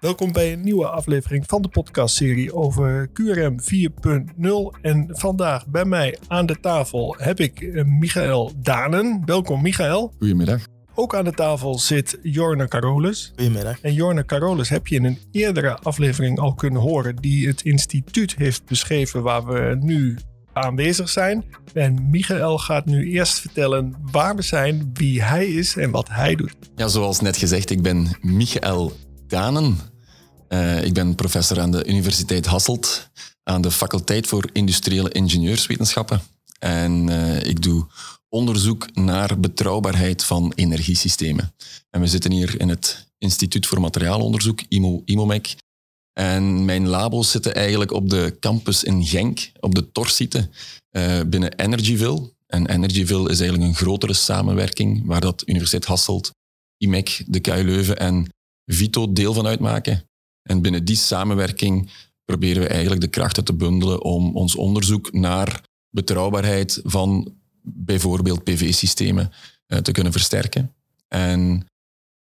Welkom 0.00 0.32
bij 0.32 0.52
een 0.52 0.60
nieuwe 0.60 0.88
aflevering 0.88 1.44
van 1.46 1.62
de 1.62 1.68
podcastserie 1.68 2.54
over 2.54 3.08
QRM 3.12 3.56
4.0. 3.60 4.80
En 4.80 5.06
vandaag 5.10 5.66
bij 5.66 5.84
mij 5.84 6.18
aan 6.28 6.46
de 6.46 6.60
tafel 6.60 7.14
heb 7.18 7.40
ik 7.40 7.60
eh, 7.60 7.84
Michael 7.84 8.52
Danen. 8.56 9.22
Welkom 9.24 9.62
Michael. 9.62 10.12
Goedemiddag. 10.18 10.66
Ook 10.94 11.14
aan 11.14 11.24
de 11.24 11.32
tafel 11.32 11.78
zit 11.78 12.18
Jorne 12.22 12.68
Carolus. 12.68 13.32
Goedemiddag. 13.36 13.80
En 13.80 13.92
Jorne 13.92 14.24
Carolus 14.24 14.68
heb 14.68 14.86
je 14.86 14.96
in 14.96 15.04
een 15.04 15.18
eerdere 15.30 15.76
aflevering 15.76 16.38
al 16.38 16.54
kunnen 16.54 16.82
horen, 16.82 17.16
die 17.16 17.46
het 17.46 17.62
instituut 17.62 18.34
heeft 18.36 18.64
beschreven 18.64 19.22
waar 19.22 19.46
we 19.46 19.76
nu 19.80 20.18
aanwezig 20.52 21.08
zijn. 21.08 21.44
En 21.74 22.10
Michael 22.10 22.58
gaat 22.58 22.86
nu 22.86 23.10
eerst 23.10 23.40
vertellen 23.40 23.94
waar 24.12 24.36
we 24.36 24.42
zijn, 24.42 24.90
wie 24.92 25.22
hij 25.22 25.46
is 25.46 25.76
en 25.76 25.90
wat 25.90 26.08
hij 26.08 26.34
doet. 26.34 26.54
Ja, 26.76 26.88
zoals 26.88 27.20
net 27.20 27.36
gezegd, 27.36 27.70
ik 27.70 27.82
ben 27.82 28.16
Michael 28.20 28.92
Danen. 29.28 29.78
Uh, 30.48 30.84
ik 30.84 30.92
ben 30.92 31.14
professor 31.14 31.60
aan 31.60 31.70
de 31.70 31.86
Universiteit 31.86 32.46
Hasselt, 32.46 33.10
aan 33.42 33.62
de 33.62 33.70
faculteit 33.70 34.26
voor 34.26 34.50
industriële 34.52 35.10
ingenieurswetenschappen. 35.10 36.20
En 36.58 37.08
uh, 37.08 37.42
ik 37.42 37.62
doe 37.62 37.86
onderzoek 38.28 38.94
naar 38.94 39.40
betrouwbaarheid 39.40 40.24
van 40.24 40.52
energiesystemen. 40.54 41.54
En 41.90 42.00
we 42.00 42.06
zitten 42.06 42.32
hier 42.32 42.60
in 42.60 42.68
het 42.68 43.06
Instituut 43.18 43.66
voor 43.66 43.80
Materiaalonderzoek, 43.80 44.60
IMO, 44.68 45.02
IMOMEC. 45.04 45.54
En 46.12 46.64
mijn 46.64 46.88
labo's 46.88 47.30
zitten 47.30 47.54
eigenlijk 47.54 47.92
op 47.92 48.10
de 48.10 48.36
campus 48.40 48.84
in 48.84 49.04
Genk, 49.04 49.50
op 49.60 49.74
de 49.74 49.92
Torsite, 49.92 50.48
uh, 50.90 51.20
binnen 51.26 51.54
Energyville. 51.54 52.32
En 52.46 52.66
Energyville 52.66 53.30
is 53.30 53.40
eigenlijk 53.40 53.70
een 53.70 53.76
grotere 53.76 54.14
samenwerking, 54.14 55.02
waar 55.06 55.20
dat 55.20 55.42
Universiteit 55.46 55.84
Hasselt, 55.84 56.30
IMEC, 56.76 57.24
de 57.26 57.40
KU 57.40 57.62
Leuven 57.64 57.98
en 57.98 58.26
Vito 58.66 59.12
deel 59.12 59.34
van 59.34 59.46
uitmaken. 59.46 60.07
En 60.48 60.62
binnen 60.62 60.84
die 60.84 60.96
samenwerking 60.96 61.90
proberen 62.24 62.62
we 62.62 62.68
eigenlijk 62.68 63.00
de 63.00 63.08
krachten 63.08 63.44
te 63.44 63.52
bundelen 63.52 64.02
om 64.02 64.36
ons 64.36 64.54
onderzoek 64.54 65.12
naar 65.12 65.62
betrouwbaarheid 65.90 66.80
van 66.84 67.34
bijvoorbeeld 67.62 68.44
PV-systemen 68.44 69.32
uh, 69.66 69.78
te 69.78 69.92
kunnen 69.92 70.12
versterken. 70.12 70.74
En 71.08 71.66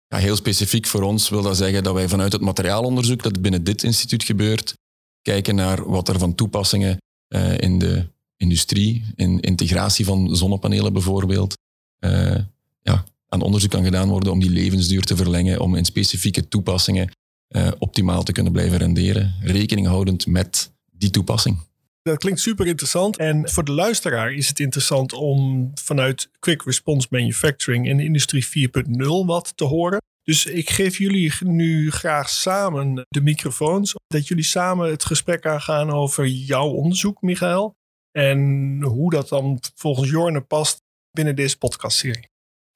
ja, 0.07 0.17
heel 0.17 0.37
specifiek 0.37 0.87
voor 0.87 1.03
ons 1.03 1.29
wil 1.29 1.43
dat 1.43 1.57
zeggen 1.57 1.83
dat 1.83 1.95
wij 1.95 2.09
vanuit 2.09 2.33
het 2.33 2.41
materiaalonderzoek 2.41 3.23
dat 3.23 3.43
binnen 3.43 3.65
dit 3.65 3.83
instituut 3.83 4.25
gebeurt, 4.25 4.75
kijken 5.23 5.55
naar 5.55 5.89
wat 5.89 6.09
er 6.09 6.19
van 6.19 6.35
toepassingen 6.35 6.99
uh, 7.29 7.59
in 7.59 7.79
de 7.79 8.07
industrie, 8.37 9.05
in 9.15 9.41
integratie 9.41 10.05
van 10.05 10.37
zonnepanelen 10.37 10.93
bijvoorbeeld, 10.93 11.55
uh, 12.01 12.39
ja, 12.83 13.05
aan 13.29 13.43
onderzoek 13.43 13.71
kan 13.71 13.85
gedaan 13.85 14.09
worden 14.09 14.33
om 14.33 14.41
die 14.41 14.51
levensduur 14.51 15.03
te 15.03 15.17
verlengen, 15.17 15.61
om 15.61 15.75
in 15.75 15.85
specifieke 15.85 16.49
toepassingen 16.49 17.11
uh, 17.49 17.69
optimaal 17.79 18.23
te 18.23 18.33
kunnen 18.33 18.53
blijven 18.53 18.79
renderen, 18.79 19.35
rekening 19.41 19.87
houdend 19.87 20.27
met 20.27 20.73
die 20.91 21.11
toepassing. 21.11 21.59
Dat 22.03 22.19
klinkt 22.19 22.41
super 22.41 22.67
interessant. 22.67 23.17
En 23.17 23.51
voor 23.51 23.65
de 23.65 23.73
luisteraar 23.73 24.33
is 24.33 24.49
het 24.49 24.61
interessant 24.61 25.13
om 25.13 25.71
vanuit 25.75 26.31
Quick 26.39 26.63
Response 26.63 27.07
Manufacturing 27.11 27.89
en 27.89 28.01
Industrie 28.01 28.47
4.0 28.47 29.27
wat 29.27 29.53
te 29.57 29.65
horen. 29.65 30.03
Dus 30.23 30.47
ik 30.47 30.71
geef 30.71 30.99
jullie 30.99 31.33
nu 31.41 31.91
graag 31.91 32.29
samen 32.29 33.07
de 33.09 33.21
microfoons. 33.21 33.95
Dat 34.07 34.29
jullie 34.29 34.45
samen 34.45 34.91
het 34.91 35.05
gesprek 35.05 35.47
aangaan 35.47 35.91
over 35.91 36.27
jouw 36.27 36.69
onderzoek, 36.69 37.23
Michael. 37.23 37.75
En 38.11 38.83
hoe 38.83 39.11
dat 39.11 39.29
dan 39.29 39.61
volgens 39.75 40.11
Jorne 40.11 40.41
past 40.41 40.83
binnen 41.11 41.37
deze 41.37 41.59
podcastserie. 41.59 42.29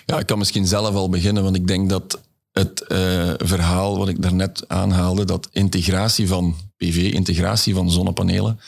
Ja, 0.05 0.19
ik 0.19 0.27
kan 0.27 0.39
misschien 0.39 0.67
zelf 0.67 0.95
al 0.95 1.09
beginnen, 1.09 1.43
want 1.43 1.57
ik 1.57 1.67
denk 1.67 1.89
dat 1.89 2.28
het 2.59 2.85
uh, 2.89 3.33
verhaal 3.37 3.99
wat 3.99 4.09
ik 4.09 4.23
daarnet 4.23 4.69
aanhaalde, 4.69 5.25
dat 5.25 5.49
integratie 5.53 6.29
van 6.29 6.55
PV, 6.77 7.13
integratie 7.13 7.75
van 7.75 7.91
zonnepanelen, 7.91 8.61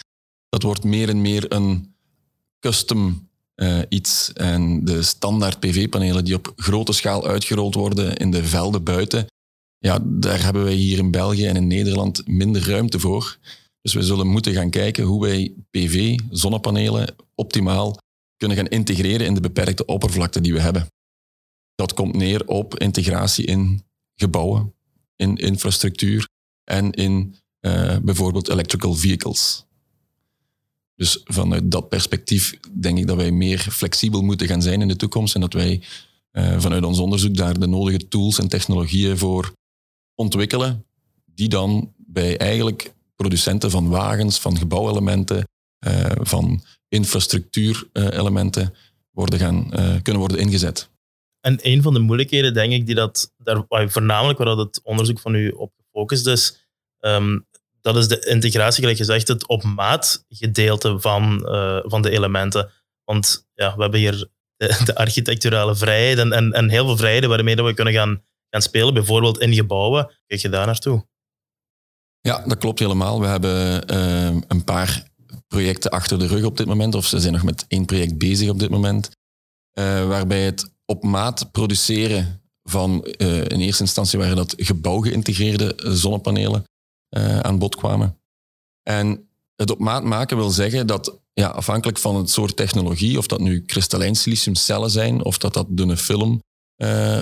dat 0.49 0.63
wordt 0.63 0.85
meer 0.85 1.09
en 1.09 1.21
meer 1.21 1.53
een 1.53 1.95
custom 2.61 3.29
uh, 3.57 3.79
iets. 3.89 4.33
En 4.33 4.85
de 4.85 5.03
standaard 5.03 5.61
PV-panelen 5.61 6.25
die 6.25 6.35
op 6.35 6.53
grote 6.57 6.93
schaal 6.93 7.27
uitgerold 7.27 7.75
worden 7.75 8.17
in 8.17 8.31
de 8.31 8.45
velden 8.45 8.85
buiten, 8.85 9.27
ja, 9.79 9.99
daar 10.03 10.43
hebben 10.43 10.65
wij 10.65 10.75
hier 10.75 10.99
in 10.99 11.11
België 11.11 11.47
en 11.47 11.57
in 11.57 11.67
Nederland 11.67 12.27
minder 12.27 12.69
ruimte 12.69 13.01
voor. 13.01 13.39
Dus 13.83 13.95
we 13.95 14.03
zullen 14.03 14.27
moeten 14.27 14.53
gaan 14.53 14.71
kijken 14.71 15.05
hoe 15.05 15.21
wij 15.23 15.53
PV, 15.71 16.19
zonnepanelen, 16.31 17.15
optimaal 17.35 17.99
kunnen 18.37 18.57
gaan 18.57 18.69
integreren 18.69 19.27
in 19.27 19.35
de 19.35 19.41
beperkte 19.41 19.85
oppervlakte 19.85 20.41
die 20.41 20.53
we 20.53 20.61
hebben. 20.61 20.87
Dat 21.81 21.95
komt 21.95 22.15
neer 22.15 22.47
op 22.47 22.79
integratie 22.79 23.45
in 23.45 23.83
gebouwen, 24.15 24.75
in 25.17 25.37
infrastructuur 25.37 26.29
en 26.65 26.91
in 26.91 27.35
uh, 27.61 27.97
bijvoorbeeld 28.03 28.49
electrical 28.49 28.95
vehicles. 28.95 29.67
Dus 30.95 31.21
vanuit 31.25 31.71
dat 31.71 31.89
perspectief 31.89 32.59
denk 32.73 32.99
ik 32.99 33.07
dat 33.07 33.17
wij 33.17 33.31
meer 33.31 33.59
flexibel 33.59 34.23
moeten 34.23 34.47
gaan 34.47 34.63
zijn 34.63 34.81
in 34.81 34.89
de 34.89 34.97
toekomst 34.97 35.35
en 35.35 35.41
dat 35.41 35.53
wij 35.53 35.83
uh, 36.33 36.61
vanuit 36.61 36.85
ons 36.85 36.99
onderzoek 36.99 37.37
daar 37.37 37.59
de 37.59 37.67
nodige 37.67 38.09
tools 38.09 38.39
en 38.39 38.49
technologieën 38.49 39.19
voor 39.19 39.53
ontwikkelen, 40.15 40.87
die 41.25 41.49
dan 41.49 41.93
bij 41.97 42.39
eigenlijk 42.39 42.95
producenten 43.17 43.71
van 43.71 43.89
wagens, 43.89 44.39
van 44.39 44.59
gebouwelementen, 44.59 45.49
uh, 45.87 46.11
van 46.15 46.63
infrastructuurelementen 46.89 48.75
worden 49.11 49.39
gaan, 49.39 49.71
kunnen 50.03 50.23
worden 50.23 50.39
ingezet. 50.39 50.90
En 51.41 51.59
een 51.63 51.83
van 51.83 51.95
de 51.95 52.01
moeilijkheden, 52.01 52.55
denk 52.55 52.73
ik, 52.73 52.87
die 52.87 52.95
dat, 52.95 53.33
daar, 53.37 53.65
voornamelijk 53.69 54.39
waar 54.39 54.57
dat 54.57 54.59
het 54.59 54.81
onderzoek 54.83 55.21
van 55.21 55.35
u 55.35 55.49
op 55.49 55.73
gefocust 55.77 56.27
is, 56.27 56.69
um, 57.01 57.49
dat 57.81 57.97
is 57.97 58.09
de 58.09 58.27
integratie, 58.27 58.81
gelijk 58.81 58.99
gezegd, 58.99 59.29
het 59.29 59.47
op 59.47 59.63
maat 59.63 60.25
gedeelte 60.29 61.01
van, 61.01 61.43
uh, 61.45 61.81
van 61.83 62.03
de 62.03 62.11
elementen. 62.11 62.71
Want 63.05 63.47
ja, 63.55 63.77
we 63.77 63.83
hebben 63.83 64.01
hier 64.01 64.29
de, 64.57 64.95
architecturale 64.95 65.77
vrijheid 65.77 66.19
en, 66.19 66.53
en, 66.53 66.69
heel 66.69 66.87
veel 66.87 66.97
vrijheden 66.97 67.29
waarmee 67.29 67.57
we 67.57 67.75
kunnen 67.75 67.95
gaan, 67.95 68.23
gaan 68.51 68.63
spelen, 68.63 68.95
bijvoorbeeld 68.95 69.41
in 69.41 69.55
gebouwen. 69.55 70.11
Kijk 70.27 70.41
je 70.41 70.49
daar 70.49 70.67
naartoe? 70.67 71.07
Ja, 72.21 72.45
dat 72.47 72.59
klopt 72.59 72.79
helemaal. 72.79 73.21
We 73.21 73.27
hebben 73.27 73.93
uh, 73.93 74.41
een 74.49 74.65
paar 74.65 75.09
projecten 75.49 75.91
achter 75.91 76.19
de 76.19 76.27
rug 76.27 76.45
op 76.45 76.57
dit 76.57 76.67
moment, 76.67 76.95
of 76.95 77.07
ze 77.07 77.21
zijn 77.21 77.33
nog 77.33 77.43
met 77.43 77.65
één 77.69 77.85
project 77.85 78.19
bezig 78.19 78.49
op 78.49 78.59
dit 78.59 78.71
moment, 78.71 79.11
uh, 79.79 80.09
waarbij 80.09 80.41
het 80.41 80.71
op 80.91 81.03
maat 81.03 81.53
produceren 81.53 82.43
van 82.63 83.07
uh, 83.19 83.37
in 83.37 83.61
eerste 83.61 83.83
instantie 83.83 84.19
waren 84.19 84.37
dat 84.37 84.55
gebouwgeïntegreerde 84.57 85.75
zonnepanelen 85.79 86.65
uh, 87.17 87.39
aan 87.39 87.59
bod 87.59 87.77
kwamen. 87.77 88.19
En 88.83 89.29
het 89.57 89.71
op 89.71 89.79
maat 89.79 90.05
maken 90.05 90.37
wil 90.37 90.51
zeggen 90.51 90.87
dat 90.87 91.19
ja, 91.33 91.49
afhankelijk 91.49 91.99
van 91.99 92.17
het 92.17 92.31
soort 92.31 92.57
technologie, 92.57 93.19
of 93.19 93.27
dat 93.27 93.41
nu 93.41 93.63
kristallijn 93.63 94.15
siliciumcellen 94.15 94.91
zijn, 94.91 95.25
of 95.25 95.39
dat 95.39 95.55
dat 95.55 95.67
dunne 95.69 95.97
film 95.97 96.43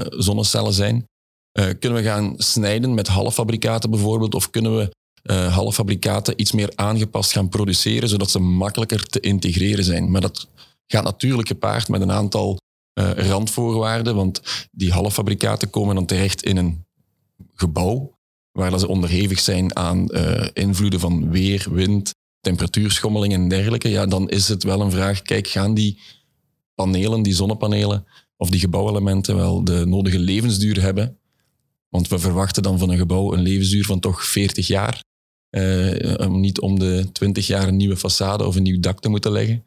zonnecellen 0.08 0.72
zijn, 0.72 1.06
kunnen 1.52 1.98
we 1.98 2.02
gaan 2.02 2.34
snijden 2.36 2.94
met 2.94 3.08
halffabrikaten 3.08 3.90
bijvoorbeeld, 3.90 4.34
of 4.34 4.50
kunnen 4.50 4.76
we 4.76 4.90
halffabrikaten 5.34 6.40
iets 6.40 6.52
meer 6.52 6.72
aangepast 6.74 7.32
gaan 7.32 7.48
produceren, 7.48 8.08
zodat 8.08 8.30
ze 8.30 8.38
makkelijker 8.38 9.06
te 9.06 9.20
integreren 9.20 9.84
zijn. 9.84 10.10
Maar 10.10 10.20
dat 10.20 10.48
gaat 10.86 11.04
natuurlijk 11.04 11.48
gepaard 11.48 11.88
met 11.88 12.00
een 12.00 12.12
aantal 12.12 12.58
uh, 12.98 13.10
randvoorwaarden, 13.28 14.14
want 14.14 14.40
die 14.72 14.92
halffabrikaten 14.92 15.70
komen 15.70 15.94
dan 15.94 16.06
terecht 16.06 16.42
in 16.42 16.56
een 16.56 16.86
gebouw 17.54 18.18
waar 18.52 18.78
ze 18.78 18.88
onderhevig 18.88 19.40
zijn 19.40 19.76
aan 19.76 20.06
uh, 20.10 20.46
invloeden 20.52 21.00
van 21.00 21.30
weer, 21.30 21.66
wind, 21.70 22.14
temperatuurschommelingen 22.40 23.40
en 23.40 23.48
dergelijke. 23.48 23.88
Ja, 23.88 24.06
dan 24.06 24.28
is 24.28 24.48
het 24.48 24.62
wel 24.62 24.80
een 24.80 24.90
vraag, 24.90 25.22
kijk, 25.22 25.46
gaan 25.46 25.74
die 25.74 26.00
panelen, 26.74 27.22
die 27.22 27.34
zonnepanelen 27.34 28.06
of 28.36 28.50
die 28.50 28.60
gebouwelementen 28.60 29.36
wel 29.36 29.64
de 29.64 29.86
nodige 29.86 30.18
levensduur 30.18 30.80
hebben? 30.80 31.18
Want 31.88 32.08
we 32.08 32.18
verwachten 32.18 32.62
dan 32.62 32.78
van 32.78 32.90
een 32.90 32.98
gebouw 32.98 33.32
een 33.32 33.42
levensduur 33.42 33.84
van 33.84 34.00
toch 34.00 34.24
40 34.24 34.66
jaar. 34.66 35.04
Uh, 35.50 36.26
niet 36.26 36.60
om 36.60 36.78
de 36.78 37.08
20 37.12 37.46
jaar 37.46 37.68
een 37.68 37.76
nieuwe 37.76 37.98
façade 37.98 38.44
of 38.44 38.56
een 38.56 38.62
nieuw 38.62 38.80
dak 38.80 39.00
te 39.00 39.08
moeten 39.08 39.32
leggen. 39.32 39.64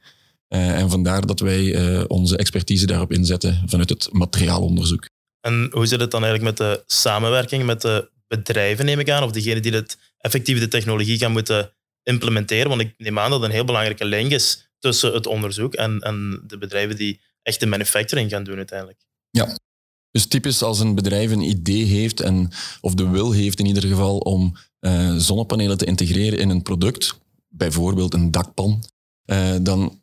Uh, 0.54 0.80
en 0.80 0.90
vandaar 0.90 1.26
dat 1.26 1.40
wij 1.40 1.64
uh, 1.64 2.04
onze 2.08 2.38
expertise 2.38 2.86
daarop 2.86 3.12
inzetten 3.12 3.64
vanuit 3.66 3.90
het 3.90 4.10
materiaalonderzoek. 4.12 5.06
En 5.42 5.70
hoe 5.72 5.86
zit 5.86 6.00
het 6.00 6.12
dan 6.12 6.24
eigenlijk 6.24 6.60
met 6.60 6.68
de 6.68 6.84
samenwerking 6.86 7.66
met 7.66 7.82
de 7.82 8.10
bedrijven, 8.28 8.86
neem 8.86 9.00
ik 9.00 9.10
aan, 9.10 9.24
of 9.24 9.32
degenen 9.32 9.62
die 9.62 9.74
het 9.74 9.98
effectief 10.18 10.60
de 10.60 10.68
technologie 10.68 11.18
gaan 11.18 11.32
moeten 11.32 11.74
implementeren? 12.04 12.70
Want 12.70 12.82
ik 12.82 12.94
neem 12.98 13.20
aan 13.20 13.30
dat 13.30 13.44
een 13.44 13.52
heel 13.52 13.66
belangrijke 13.66 14.06
link 14.06 14.32
is 14.32 14.70
tussen 14.80 15.14
het 15.14 15.28
onderzoek 15.28 15.74
en, 15.74 16.00
en 16.00 16.44
de 16.48 16.58
bedrijven 16.58 16.96
die 16.96 17.20
echt 17.42 17.60
de 17.60 17.66
manufacturing 17.66 18.30
gaan 18.30 18.44
doen 18.44 18.58
uiteindelijk. 18.58 19.00
Ja, 19.30 19.58
dus 20.12 20.28
typisch 20.28 20.62
als 20.62 20.80
een 20.80 20.96
bedrijf 20.96 21.32
een 21.32 21.42
idee 21.42 21.84
heeft, 21.84 22.20
en, 22.20 22.50
of 22.82 22.94
de 22.94 23.10
wil 23.10 23.32
heeft 23.32 23.60
in 23.60 23.66
ieder 23.66 23.84
geval, 23.84 24.18
om 24.18 24.56
uh, 24.80 25.16
zonnepanelen 25.16 25.78
te 25.78 25.86
integreren 25.86 26.40
in 26.40 26.50
een 26.50 26.62
product, 26.62 27.18
bijvoorbeeld 27.48 28.14
een 28.14 28.32
dakpan, 28.32 28.84
uh, 29.26 29.56
dan 29.62 30.01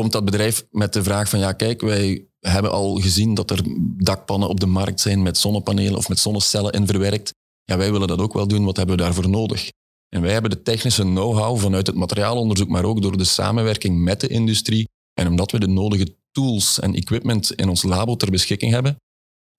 komt 0.00 0.12
dat 0.12 0.24
bedrijf 0.24 0.64
met 0.70 0.92
de 0.92 1.02
vraag 1.02 1.28
van 1.28 1.38
ja, 1.38 1.52
kijk, 1.52 1.80
wij 1.80 2.26
hebben 2.40 2.70
al 2.70 2.96
gezien 2.96 3.34
dat 3.34 3.50
er 3.50 3.62
dakpannen 3.96 4.48
op 4.48 4.60
de 4.60 4.66
markt 4.66 5.00
zijn 5.00 5.22
met 5.22 5.38
zonnepanelen 5.38 5.96
of 5.96 6.08
met 6.08 6.18
zonnecellen 6.18 6.72
in 6.72 6.86
verwerkt. 6.86 7.32
ja, 7.64 7.76
wij 7.76 7.92
willen 7.92 8.08
dat 8.08 8.20
ook 8.20 8.32
wel 8.32 8.48
doen, 8.48 8.64
wat 8.64 8.76
hebben 8.76 8.96
we 8.96 9.02
daarvoor 9.02 9.28
nodig? 9.28 9.70
En 10.08 10.22
wij 10.22 10.32
hebben 10.32 10.50
de 10.50 10.62
technische 10.62 11.02
know-how 11.02 11.58
vanuit 11.58 11.86
het 11.86 11.96
materiaalonderzoek, 11.96 12.68
maar 12.68 12.84
ook 12.84 13.02
door 13.02 13.16
de 13.16 13.24
samenwerking 13.24 14.02
met 14.02 14.20
de 14.20 14.28
industrie. 14.28 14.88
En 15.14 15.26
omdat 15.26 15.50
we 15.50 15.58
de 15.58 15.68
nodige 15.68 16.16
tools 16.32 16.80
en 16.80 16.94
equipment 16.94 17.52
in 17.52 17.68
ons 17.68 17.82
labo 17.82 18.16
ter 18.16 18.30
beschikking 18.30 18.72
hebben, 18.72 18.96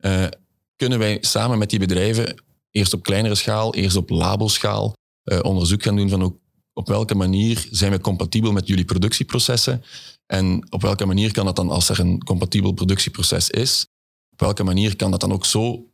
uh, 0.05 0.25
kunnen 0.75 0.99
wij 0.99 1.17
samen 1.21 1.57
met 1.57 1.69
die 1.69 1.79
bedrijven 1.79 2.43
eerst 2.71 2.93
op 2.93 3.03
kleinere 3.03 3.35
schaal, 3.35 3.75
eerst 3.75 3.95
op 3.95 4.09
laboschaal 4.09 4.93
uh, 5.23 5.39
onderzoek 5.41 5.83
gaan 5.83 5.95
doen 5.95 6.09
van 6.09 6.23
ook 6.23 6.39
op 6.73 6.87
welke 6.87 7.15
manier 7.15 7.67
zijn 7.71 7.91
we 7.91 7.99
compatibel 7.99 8.51
met 8.51 8.67
jullie 8.67 8.85
productieprocessen 8.85 9.83
en 10.31 10.67
op 10.69 10.81
welke 10.81 11.05
manier 11.05 11.31
kan 11.31 11.45
dat 11.45 11.55
dan, 11.55 11.69
als 11.69 11.89
er 11.89 11.99
een 11.99 12.23
compatibel 12.23 12.71
productieproces 12.71 13.49
is, 13.49 13.87
op 14.31 14.39
welke 14.39 14.63
manier 14.63 14.95
kan 14.95 15.11
dat 15.11 15.19
dan 15.19 15.31
ook 15.31 15.45
zo, 15.45 15.89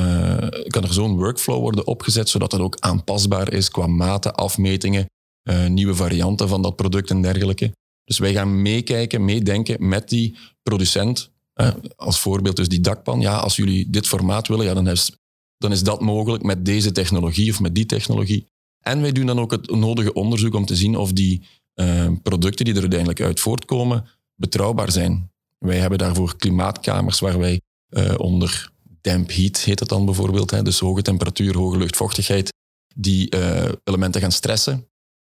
uh, 0.00 0.48
kan 0.66 0.82
er 0.82 0.92
zo'n 0.92 1.16
workflow 1.16 1.60
worden 1.60 1.86
opgezet, 1.86 2.28
zodat 2.28 2.50
dat 2.50 2.60
ook 2.60 2.76
aanpasbaar 2.78 3.52
is 3.52 3.70
qua 3.70 3.86
maten, 3.86 4.34
afmetingen, 4.34 5.06
uh, 5.50 5.66
nieuwe 5.66 5.94
varianten 5.94 6.48
van 6.48 6.62
dat 6.62 6.76
product 6.76 7.10
en 7.10 7.22
dergelijke. 7.22 7.72
Dus 8.04 8.18
wij 8.18 8.32
gaan 8.32 8.62
meekijken, 8.62 9.24
meedenken 9.24 9.88
met 9.88 10.08
die 10.08 10.36
producent. 10.62 11.30
Uh, 11.60 11.70
als 11.96 12.20
voorbeeld 12.20 12.56
dus 12.56 12.68
die 12.68 12.80
dakpan. 12.80 13.20
Ja, 13.20 13.36
als 13.36 13.56
jullie 13.56 13.90
dit 13.90 14.06
formaat 14.06 14.48
willen, 14.48 14.64
ja, 14.64 14.74
dan, 14.74 14.88
is, 14.88 15.12
dan 15.56 15.72
is 15.72 15.82
dat 15.82 16.00
mogelijk 16.00 16.42
met 16.42 16.64
deze 16.64 16.92
technologie 16.92 17.50
of 17.50 17.60
met 17.60 17.74
die 17.74 17.86
technologie. 17.86 18.46
En 18.80 19.00
wij 19.00 19.12
doen 19.12 19.26
dan 19.26 19.40
ook 19.40 19.50
het 19.50 19.70
nodige 19.70 20.12
onderzoek 20.12 20.54
om 20.54 20.66
te 20.66 20.76
zien 20.76 20.96
of 20.96 21.12
die 21.12 21.46
uh, 21.80 22.06
producten 22.22 22.64
die 22.64 22.74
er 22.74 22.80
uiteindelijk 22.80 23.20
uit 23.20 23.40
voortkomen 23.40 24.04
betrouwbaar 24.34 24.92
zijn. 24.92 25.30
Wij 25.58 25.78
hebben 25.78 25.98
daarvoor 25.98 26.36
klimaatkamers 26.36 27.20
waar 27.20 27.38
wij 27.38 27.60
uh, 27.90 28.14
onder 28.16 28.70
damp 29.00 29.30
heat, 29.30 29.58
heet 29.58 29.80
het 29.80 29.88
dan 29.88 30.04
bijvoorbeeld, 30.04 30.50
hè, 30.50 30.62
dus 30.62 30.78
hoge 30.78 31.02
temperatuur, 31.02 31.56
hoge 31.56 31.76
luchtvochtigheid, 31.76 32.52
die 32.94 33.36
uh, 33.36 33.68
elementen 33.84 34.20
gaan 34.20 34.32
stressen. 34.32 34.88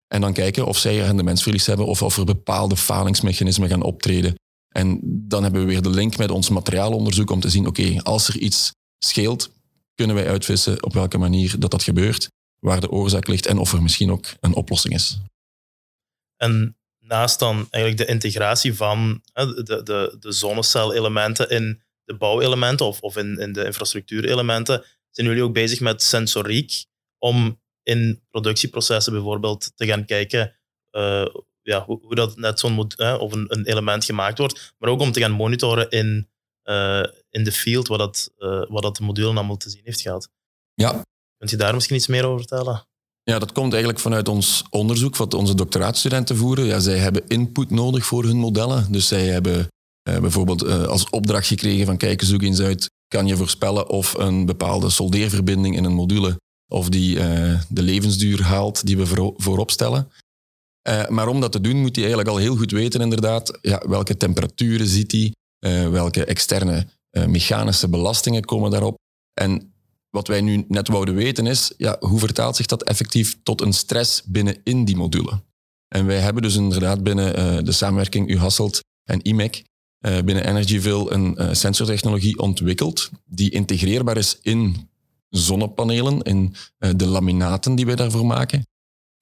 En 0.07 0.21
dan 0.21 0.33
kijken 0.33 0.65
of 0.65 0.77
zij 0.77 0.97
rendementsverlies 0.97 1.65
hebben 1.65 1.86
of 1.86 2.01
of 2.01 2.18
er 2.18 2.25
bepaalde 2.25 2.77
falingsmechanismen 2.77 3.69
gaan 3.69 3.83
optreden. 3.83 4.36
En 4.69 5.00
dan 5.03 5.44
hebben 5.44 5.62
we 5.62 5.68
weer 5.68 5.81
de 5.81 5.89
link 5.89 6.18
met 6.18 6.31
ons 6.31 6.50
materiaalonderzoek 6.50 7.30
om 7.30 7.39
te 7.39 7.50
zien, 7.50 7.68
oké, 7.68 8.01
als 8.01 8.27
er 8.27 8.38
iets 8.38 8.71
scheelt, 8.97 9.51
kunnen 9.95 10.15
wij 10.15 10.27
uitvissen 10.27 10.83
op 10.83 10.94
welke 10.94 11.18
manier 11.18 11.59
dat 11.59 11.71
dat 11.71 11.83
gebeurt, 11.83 12.27
waar 12.59 12.81
de 12.81 12.91
oorzaak 12.91 13.27
ligt 13.27 13.45
en 13.45 13.57
of 13.57 13.74
er 13.74 13.81
misschien 13.81 14.12
ook 14.12 14.25
een 14.39 14.56
oplossing 14.56 14.94
is. 14.94 15.19
En 16.39 16.77
naast 17.00 17.39
dan 17.39 17.68
eigenlijk 17.69 18.07
de 18.07 18.13
integratie 18.13 18.74
van 18.74 19.21
de, 19.33 19.81
de, 19.83 20.18
de 20.19 20.31
zonnecel-elementen 20.31 21.50
in 21.50 21.81
de 22.03 22.15
bouwelementen 22.15 22.86
of, 22.86 23.01
of 23.01 23.18
in, 23.18 23.38
in 23.39 23.53
de 23.53 23.65
infrastructuurelementen, 23.65 24.83
zijn 25.09 25.27
jullie 25.27 25.44
ook 25.44 25.53
bezig 25.53 25.80
met 25.80 26.03
sensoriek 26.03 26.86
om 27.18 27.62
in 27.83 28.21
productieprocessen 28.30 29.13
bijvoorbeeld 29.13 29.71
te 29.75 29.86
gaan 29.86 30.06
kijken 30.06 30.56
uh, 30.91 31.25
ja, 31.62 31.86
hoe, 31.86 32.00
hoe, 32.01 32.15
dat 32.15 32.38
net 32.38 32.59
zo'n 32.59 32.80
of 33.19 33.33
een, 33.33 33.45
een, 33.47 33.65
element 33.65 34.06
gemaakt 34.06 34.38
wordt, 34.38 34.74
maar 34.77 34.89
ook 34.89 35.00
om 35.00 35.12
te 35.12 35.19
gaan 35.19 35.31
monitoren 35.31 35.89
in, 35.89 36.30
uh, 36.63 37.03
in 37.30 37.44
de 37.44 37.51
field 37.51 37.88
wat 37.88 38.00
dat, 38.00 38.31
uh, 38.38 38.65
wat 38.69 38.83
dat 38.83 38.95
de 38.95 39.03
module 39.03 39.27
allemaal 39.27 39.57
te 39.57 39.69
zien 39.69 39.81
heeft 39.83 40.01
gehad. 40.01 40.30
Ja. 40.74 41.03
Kunt 41.38 41.51
je 41.51 41.57
daar 41.57 41.74
misschien 41.74 41.95
iets 41.95 42.07
meer 42.07 42.25
over 42.25 42.39
vertellen? 42.39 42.88
Ja, 43.29 43.39
dat 43.39 43.51
komt 43.51 43.71
eigenlijk 43.71 44.01
vanuit 44.01 44.27
ons 44.27 44.63
onderzoek 44.69 45.15
wat 45.15 45.33
onze 45.33 45.55
doctoraatstudenten 45.55 46.37
voeren. 46.37 46.65
Ja, 46.65 46.79
zij 46.79 46.97
hebben 46.97 47.27
input 47.27 47.69
nodig 47.69 48.05
voor 48.05 48.23
hun 48.23 48.37
modellen. 48.37 48.91
Dus 48.91 49.07
zij 49.07 49.25
hebben 49.27 49.67
uh, 50.09 50.19
bijvoorbeeld 50.19 50.63
uh, 50.63 50.83
als 50.85 51.09
opdracht 51.09 51.47
gekregen 51.47 51.85
van 51.85 51.97
kijk, 51.97 52.21
zoek 52.21 52.41
eens 52.41 52.59
uit, 52.59 52.89
kan 53.07 53.27
je 53.27 53.37
voorspellen 53.37 53.89
of 53.89 54.13
een 54.13 54.45
bepaalde 54.45 54.89
soldeerverbinding 54.89 55.75
in 55.75 55.83
een 55.83 55.93
module 55.93 56.39
of 56.71 56.89
die 56.89 57.15
uh, 57.15 57.61
de 57.69 57.81
levensduur 57.81 58.43
haalt 58.43 58.85
die 58.85 58.97
we 58.97 59.05
voor, 59.05 59.33
voorop 59.37 59.71
stellen. 59.71 60.11
maar 61.07 61.27
om 61.27 61.39
dat 61.39 61.51
te 61.51 61.61
doen 61.61 61.81
moet 61.81 61.95
hij 61.95 62.05
eigenlijk 62.05 62.35
al 62.35 62.43
heel 62.43 62.55
goed 62.55 62.71
weten 62.71 63.01
inderdaad 63.01 63.57
ja, 63.61 63.83
welke 63.87 64.17
temperaturen 64.17 64.87
ziet 64.87 65.11
hij, 65.11 65.33
welke 65.89 66.25
externe 66.25 66.87
mechanische 67.11 67.89
belastingen 67.89 68.45
komen 68.45 68.71
daarop. 68.71 68.97
En 69.33 69.73
wat 70.09 70.27
wij 70.27 70.41
nu 70.41 70.65
net 70.67 70.88
wouden 70.88 71.15
weten 71.15 71.47
is, 71.47 71.73
ja, 71.77 71.97
hoe 72.00 72.19
vertaalt 72.19 72.56
zich 72.56 72.65
dat 72.65 72.83
effectief 72.83 73.38
tot 73.44 73.61
een 73.61 73.73
stress 73.73 74.23
binnen 74.25 74.57
in 74.63 74.85
die 74.85 74.95
module? 74.95 75.41
En 75.88 76.06
wij 76.06 76.19
hebben 76.19 76.44
dus 76.44 76.56
inderdaad 76.56 77.03
binnen 77.03 77.39
uh, 77.39 77.63
de 77.63 77.71
samenwerking 77.71 78.29
U-Hasselt 78.29 78.79
en 79.03 79.21
IMEC 79.21 79.63
uh, 80.06 80.19
binnen 80.21 80.47
Energyville 80.47 81.11
een 81.11 81.35
uh, 81.38 81.53
sensortechnologie 81.53 82.39
ontwikkeld 82.39 83.09
die 83.25 83.50
integreerbaar 83.50 84.17
is 84.17 84.38
in 84.41 84.89
zonnepanelen, 85.29 86.21
in 86.21 86.55
de 86.95 87.05
laminaten 87.05 87.75
die 87.75 87.85
wij 87.85 87.95
daarvoor 87.95 88.25
maken. 88.25 88.63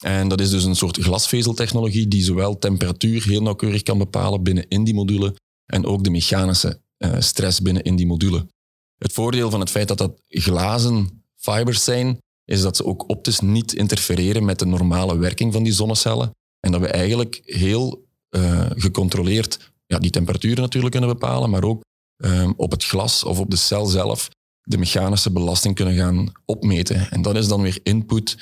En 0.04 0.28
dat 0.28 0.42
is 0.42 0.50
dus 0.50 0.64
een 0.64 0.76
soort 0.76 0.98
glasvezeltechnologie 0.98 2.08
die 2.08 2.24
zowel 2.24 2.60
temperatuur 2.60 3.24
heel 3.24 3.42
nauwkeurig 3.42 3.84
kan 3.84 3.98
bepalen 3.98 4.44
binnen 4.44 4.68
in 4.68 4.84
die 4.84 4.94
module 4.94 5.36
en 5.66 5.86
ook 5.86 6.04
de 6.04 6.10
mechanische 6.10 6.82
stress 7.20 7.62
binnen 7.62 7.84
in 7.84 7.96
die 7.96 8.06
module. 8.06 8.48
Het 8.98 9.14
voordeel 9.14 9.50
van 9.50 9.60
het 9.60 9.70
feit 9.70 9.88
dat 9.88 9.98
dat 9.98 10.22
glazen 10.28 11.24
fibers 11.36 11.84
zijn, 11.84 12.18
is 12.46 12.62
dat 12.62 12.76
ze 12.76 12.86
ook 12.86 13.10
optisch 13.10 13.40
niet 13.40 13.74
interfereren 13.74 14.46
met 14.46 14.60
de 14.60 14.66
normale 14.66 15.18
werking 15.18 15.54
van 15.54 15.64
die 15.64 15.74
zonnecellen. 15.74 16.32
En 16.60 16.72
dat 16.72 16.82
we 16.82 16.88
eigenlijk 16.88 17.42
heel 17.44 18.06
uh, 18.30 18.66
gecontroleerd 18.70 19.72
ja, 19.86 20.00
die 20.00 20.12
temperaturen 20.12 20.62
natuurlijk 20.62 20.92
kunnen 20.92 21.10
bepalen, 21.10 21.50
maar 21.50 21.64
ook 21.64 21.84
um, 22.18 22.54
op 22.58 22.72
het 22.72 22.84
glas 22.84 23.24
of 23.24 23.40
op 23.40 23.50
de 23.50 23.56
cel 23.56 23.86
zelf 23.86 24.30
de 24.62 24.78
mechanische 24.78 25.32
belasting 25.32 25.76
kunnen 25.76 25.96
gaan 25.96 26.32
opmeten. 26.46 27.12
En 27.12 27.22
dat 27.22 27.36
is 27.36 27.48
dan 27.48 27.62
weer 27.62 27.80
input 27.84 28.38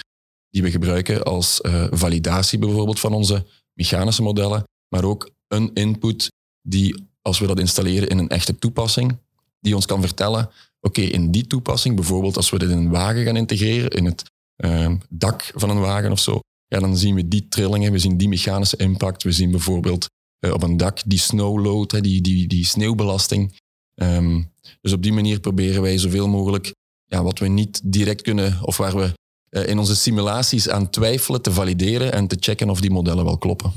die 0.50 0.62
we 0.64 0.72
gebruiken 0.72 1.24
als 1.24 1.60
uh, 1.62 1.88
validatie 1.90 2.60
bijvoorbeeld 2.60 3.00
van 3.00 3.14
onze 3.14 3.46
mechanische 3.74 4.22
modellen, 4.22 4.64
maar 4.88 5.04
ook 5.04 5.30
een 5.48 5.74
input 5.74 6.32
die, 6.62 7.08
als 7.22 7.40
we 7.40 7.48
dat 7.48 7.60
installeren 7.60 8.10
in 8.10 8.18
een 8.18 8.30
echte 8.30 8.56
toepassing, 8.56 9.18
die 9.66 9.76
ons 9.76 9.86
kan 9.86 10.02
vertellen, 10.02 10.50
oké, 10.82 11.02
in 11.02 11.32
die 11.32 11.48
toepassing, 11.48 11.96
bijvoorbeeld 11.96 12.38
als 12.38 12.50
we 12.50 12.60
dit 12.60 12.70
in 12.70 12.78
een 12.78 12.90
wagen 12.90 13.24
gaan 13.24 13.38
integreren, 13.38 13.90
in 13.90 14.06
het 14.06 14.24
uh, 14.64 14.92
dak 15.10 15.52
van 15.56 15.70
een 15.70 15.80
wagen 15.80 16.12
of 16.12 16.20
zo, 16.20 16.40
ja, 16.68 16.80
dan 16.80 16.98
zien 16.98 17.16
we 17.16 17.28
die 17.28 17.48
trillingen, 17.48 17.92
we 17.92 18.00
zien 18.00 18.18
die 18.18 18.28
mechanische 18.28 18.78
impact, 18.78 19.24
we 19.24 19.32
zien 19.32 19.52
bijvoorbeeld 19.52 20.08
uh, 20.40 20.54
op 20.54 20.64
een 20.64 20.78
dak 20.78 21.02
die 21.06 21.20
snow 21.20 21.64
load, 21.64 21.92
hè, 21.92 22.02
die, 22.02 22.22
die, 22.22 22.48
die 22.48 22.66
sneeuwbelasting. 22.66 23.60
Um, 23.96 24.52
dus 24.82 24.94
op 24.94 25.04
die 25.04 25.14
manier 25.14 25.40
proberen 25.40 25.82
wij 25.82 25.98
zoveel 25.98 26.28
mogelijk 26.28 26.74
ja, 27.06 27.24
wat 27.24 27.40
we 27.40 27.48
niet 27.48 27.82
direct 27.84 28.22
kunnen, 28.22 28.64
of 28.64 28.78
waar 28.78 28.96
we 28.96 29.14
uh, 29.50 29.68
in 29.68 29.80
onze 29.80 29.96
simulaties 29.96 30.70
aan 30.70 30.90
twijfelen, 30.90 31.42
te 31.42 31.52
valideren 31.52 32.12
en 32.12 32.28
te 32.28 32.38
checken 32.40 32.70
of 32.70 32.82
die 32.82 32.92
modellen 32.92 33.26
wel 33.26 33.38
kloppen. 33.38 33.74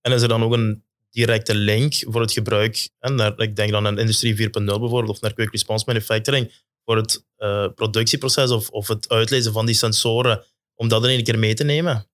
En 0.00 0.12
is 0.12 0.22
er 0.22 0.28
dan 0.28 0.42
ook 0.42 0.52
een 0.52 0.84
directe 1.14 1.54
link 1.54 1.94
voor 1.94 2.20
het 2.20 2.32
gebruik, 2.32 2.88
en 2.98 3.14
naar, 3.14 3.38
ik 3.38 3.56
denk 3.56 3.70
dan 3.70 3.86
aan 3.86 3.98
Industrie 3.98 4.36
4.0 4.36 4.48
bijvoorbeeld, 4.64 5.08
of 5.08 5.20
naar 5.20 5.32
Quick 5.32 5.50
Response 5.50 5.84
Manufacturing, 5.86 6.52
voor 6.84 6.96
het 6.96 7.24
uh, 7.38 7.68
productieproces 7.74 8.50
of, 8.50 8.68
of 8.68 8.88
het 8.88 9.08
uitlezen 9.08 9.52
van 9.52 9.66
die 9.66 9.74
sensoren, 9.74 10.44
om 10.74 10.88
dat 10.88 11.04
in 11.04 11.10
één 11.10 11.22
keer 11.22 11.38
mee 11.38 11.54
te 11.54 11.64
nemen? 11.64 12.06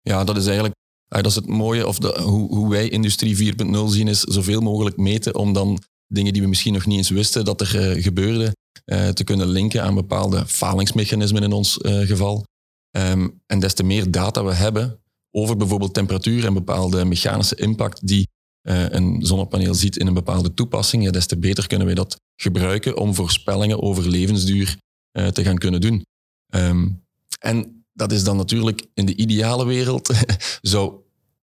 Ja, 0.00 0.24
dat 0.24 0.36
is 0.36 0.44
eigenlijk 0.46 0.74
dat 1.08 1.26
is 1.26 1.34
het 1.34 1.46
mooie, 1.46 1.86
of 1.86 1.98
de, 1.98 2.20
hoe, 2.22 2.54
hoe 2.54 2.70
wij 2.70 2.88
Industrie 2.88 3.54
4.0 3.54 3.70
zien, 3.86 4.08
is 4.08 4.20
zoveel 4.20 4.60
mogelijk 4.60 4.96
meten 4.96 5.34
om 5.34 5.52
dan 5.52 5.82
dingen 6.06 6.32
die 6.32 6.42
we 6.42 6.48
misschien 6.48 6.72
nog 6.72 6.86
niet 6.86 6.96
eens 6.96 7.10
wisten 7.10 7.44
dat 7.44 7.60
er 7.60 8.02
gebeurden, 8.02 8.52
uh, 8.86 9.08
te 9.08 9.24
kunnen 9.24 9.48
linken 9.48 9.82
aan 9.82 9.94
bepaalde 9.94 10.46
falingsmechanismen 10.46 11.42
in 11.42 11.52
ons 11.52 11.78
geval. 11.80 12.44
Um, 12.96 13.42
en 13.46 13.58
des 13.60 13.74
te 13.74 13.84
meer 13.84 14.10
data 14.10 14.44
we 14.44 14.54
hebben, 14.54 15.00
over 15.36 15.56
bijvoorbeeld 15.56 15.94
temperatuur 15.94 16.44
en 16.44 16.54
bepaalde 16.54 17.04
mechanische 17.04 17.56
impact 17.56 18.06
die 18.06 18.28
uh, 18.62 18.88
een 18.88 19.26
zonnepaneel 19.26 19.74
ziet 19.74 19.96
in 19.96 20.06
een 20.06 20.14
bepaalde 20.14 20.54
toepassing, 20.54 21.04
ja, 21.04 21.10
des 21.10 21.26
te 21.26 21.38
beter 21.38 21.66
kunnen 21.66 21.86
wij 21.86 21.94
dat 21.94 22.16
gebruiken 22.36 22.96
om 22.96 23.14
voorspellingen 23.14 23.82
over 23.82 24.08
levensduur 24.08 24.76
uh, 25.12 25.26
te 25.26 25.42
gaan 25.44 25.58
kunnen 25.58 25.80
doen. 25.80 26.04
Um, 26.54 27.02
en 27.38 27.84
dat 27.92 28.12
is 28.12 28.24
dan 28.24 28.36
natuurlijk 28.36 28.86
in 28.94 29.06
de 29.06 29.16
ideale 29.16 29.66
wereld, 29.66 30.14
zou 30.62 30.94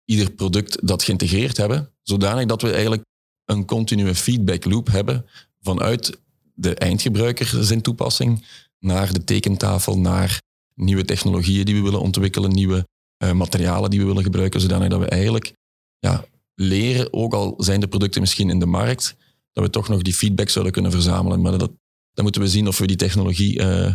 ieder 0.04 0.30
product 0.30 0.87
dat 0.87 1.02
geïntegreerd 1.02 1.56
hebben, 1.56 1.92
zodanig 2.02 2.47
dat 2.47 2.62
we 2.62 2.70
eigenlijk 2.70 3.02
een 3.44 3.64
continue 3.66 4.14
feedback 4.14 4.64
loop 4.64 4.90
hebben 4.90 5.26
vanuit 5.61 6.20
de 6.54 6.75
eindgebruiker 6.75 7.64
zijn 7.64 7.82
toepassing 7.82 8.47
naar 8.78 9.12
de 9.12 9.25
tekentafel, 9.25 9.99
naar 9.99 10.42
nieuwe 10.75 11.04
technologieën 11.04 11.64
die 11.64 11.75
we 11.75 11.82
willen 11.82 12.00
ontwikkelen, 12.00 12.50
nieuwe 12.50 12.88
uh, 13.25 13.33
materialen 13.33 13.91
die 13.91 14.00
we 14.00 14.07
willen 14.07 14.23
gebruiken, 14.23 14.61
zodanig 14.61 14.89
dat 14.89 15.00
we 15.00 15.07
eigenlijk 15.07 15.53
ja, 15.99 16.25
leren, 16.55 17.12
ook 17.12 17.35
al 17.35 17.55
zijn 17.57 17.81
de 17.81 17.89
producten 17.89 18.21
misschien 18.21 18.50
in 18.50 18.59
de 18.59 18.67
markt, 18.67 19.17
dat 19.53 19.65
we 19.65 19.71
toch 19.71 19.89
nog 19.89 20.03
die 20.03 20.15
feedback 20.15 20.49
zouden 20.49 20.73
kunnen 20.73 20.91
verzamelen. 20.91 21.41
Maar 21.41 21.59
dat, 21.59 21.73
dan 22.12 22.25
moeten 22.25 22.43
we 22.43 22.49
zien 22.49 22.69
of 22.69 22.79
we 22.79 22.87
die 22.87 22.97
technologie 22.97 23.59
uh, 23.59 23.93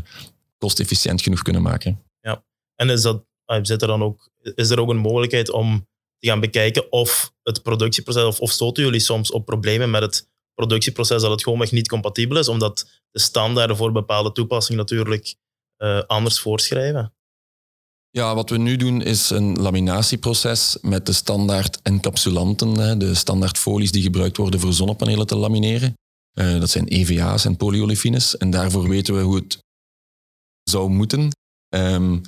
kostefficiënt 0.58 1.22
genoeg 1.22 1.42
kunnen 1.42 1.62
maken. 1.62 2.04
Ja, 2.22 2.44
en 2.76 2.90
is, 2.90 3.02
dat, 3.02 3.26
ah, 3.46 3.64
zit 3.64 3.82
er 3.82 3.88
dan 3.88 4.04
ook, 4.04 4.30
is 4.56 4.70
er 4.70 4.80
ook 4.80 4.90
een 4.90 4.98
mogelijkheid 4.98 5.52
om 5.52 5.88
te 6.18 6.28
gaan 6.28 6.40
bekijken 6.40 6.92
of 6.92 7.34
het 7.44 7.64
productieproces, 7.64 8.24
of, 8.24 8.40
of 8.40 8.52
stoten 8.52 8.84
jullie 8.84 9.00
soms 9.00 9.32
op 9.32 9.46
problemen 9.46 9.90
met 9.90 10.02
het 10.02 10.30
productieproces 10.54 11.22
dat 11.22 11.32
het 11.32 11.44
gewoon 11.44 11.62
echt 11.62 11.72
niet 11.72 11.88
compatibel 11.88 12.38
is, 12.38 12.48
omdat 12.48 13.02
de 13.12 13.20
standaarden 13.20 13.78
voor 13.78 13.92
bepaalde 13.92 14.32
toepassingen 14.32 14.80
natuurlijk 14.80 15.36
anders 16.08 16.40
voorschrijven? 16.40 17.15
Ja, 18.16 18.36
wat 18.36 18.50
we 18.50 18.58
nu 18.58 18.76
doen 18.76 19.02
is 19.02 19.30
een 19.30 19.62
laminatieproces 19.62 20.78
met 20.82 21.06
de 21.06 21.14
standaard 21.14 21.80
encapsulanten, 21.82 23.00
de 23.00 23.14
standaard 23.14 23.58
folies 23.58 23.92
die 23.92 24.02
gebruikt 24.02 24.38
worden 24.38 24.60
voor 24.60 24.74
zonnepanelen 24.74 25.28
te 25.28 25.36
lamineren. 25.36 25.94
Uh, 26.34 26.60
dat 26.60 26.70
zijn 26.70 26.88
EVA's 26.88 27.46
en 27.46 27.58
polyolefines. 27.58 28.38
En 28.38 28.50
daarvoor 28.50 28.90
weten 28.90 29.16
we 29.16 29.22
hoe 29.22 29.36
het 29.36 29.58
zou 30.64 30.90
moeten. 30.90 31.30
Um, 31.76 32.22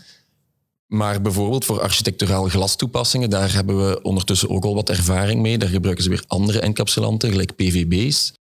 maar 0.86 1.22
bijvoorbeeld 1.22 1.66
voor 1.66 1.82
architecturaal 1.82 2.48
glastoepassingen, 2.48 3.30
daar 3.30 3.54
hebben 3.54 3.90
we 3.90 4.02
ondertussen 4.02 4.50
ook 4.50 4.66
al 4.66 4.76
wat 4.76 4.90
ervaring 4.90 5.42
mee. 5.42 5.58
Daar 5.58 5.70
gebruiken 5.70 6.04
ze 6.04 6.10
weer 6.10 6.24
andere 6.28 6.60
encapsulanten, 6.60 7.30
gelijk 7.30 7.56
PVB's. 7.56 8.34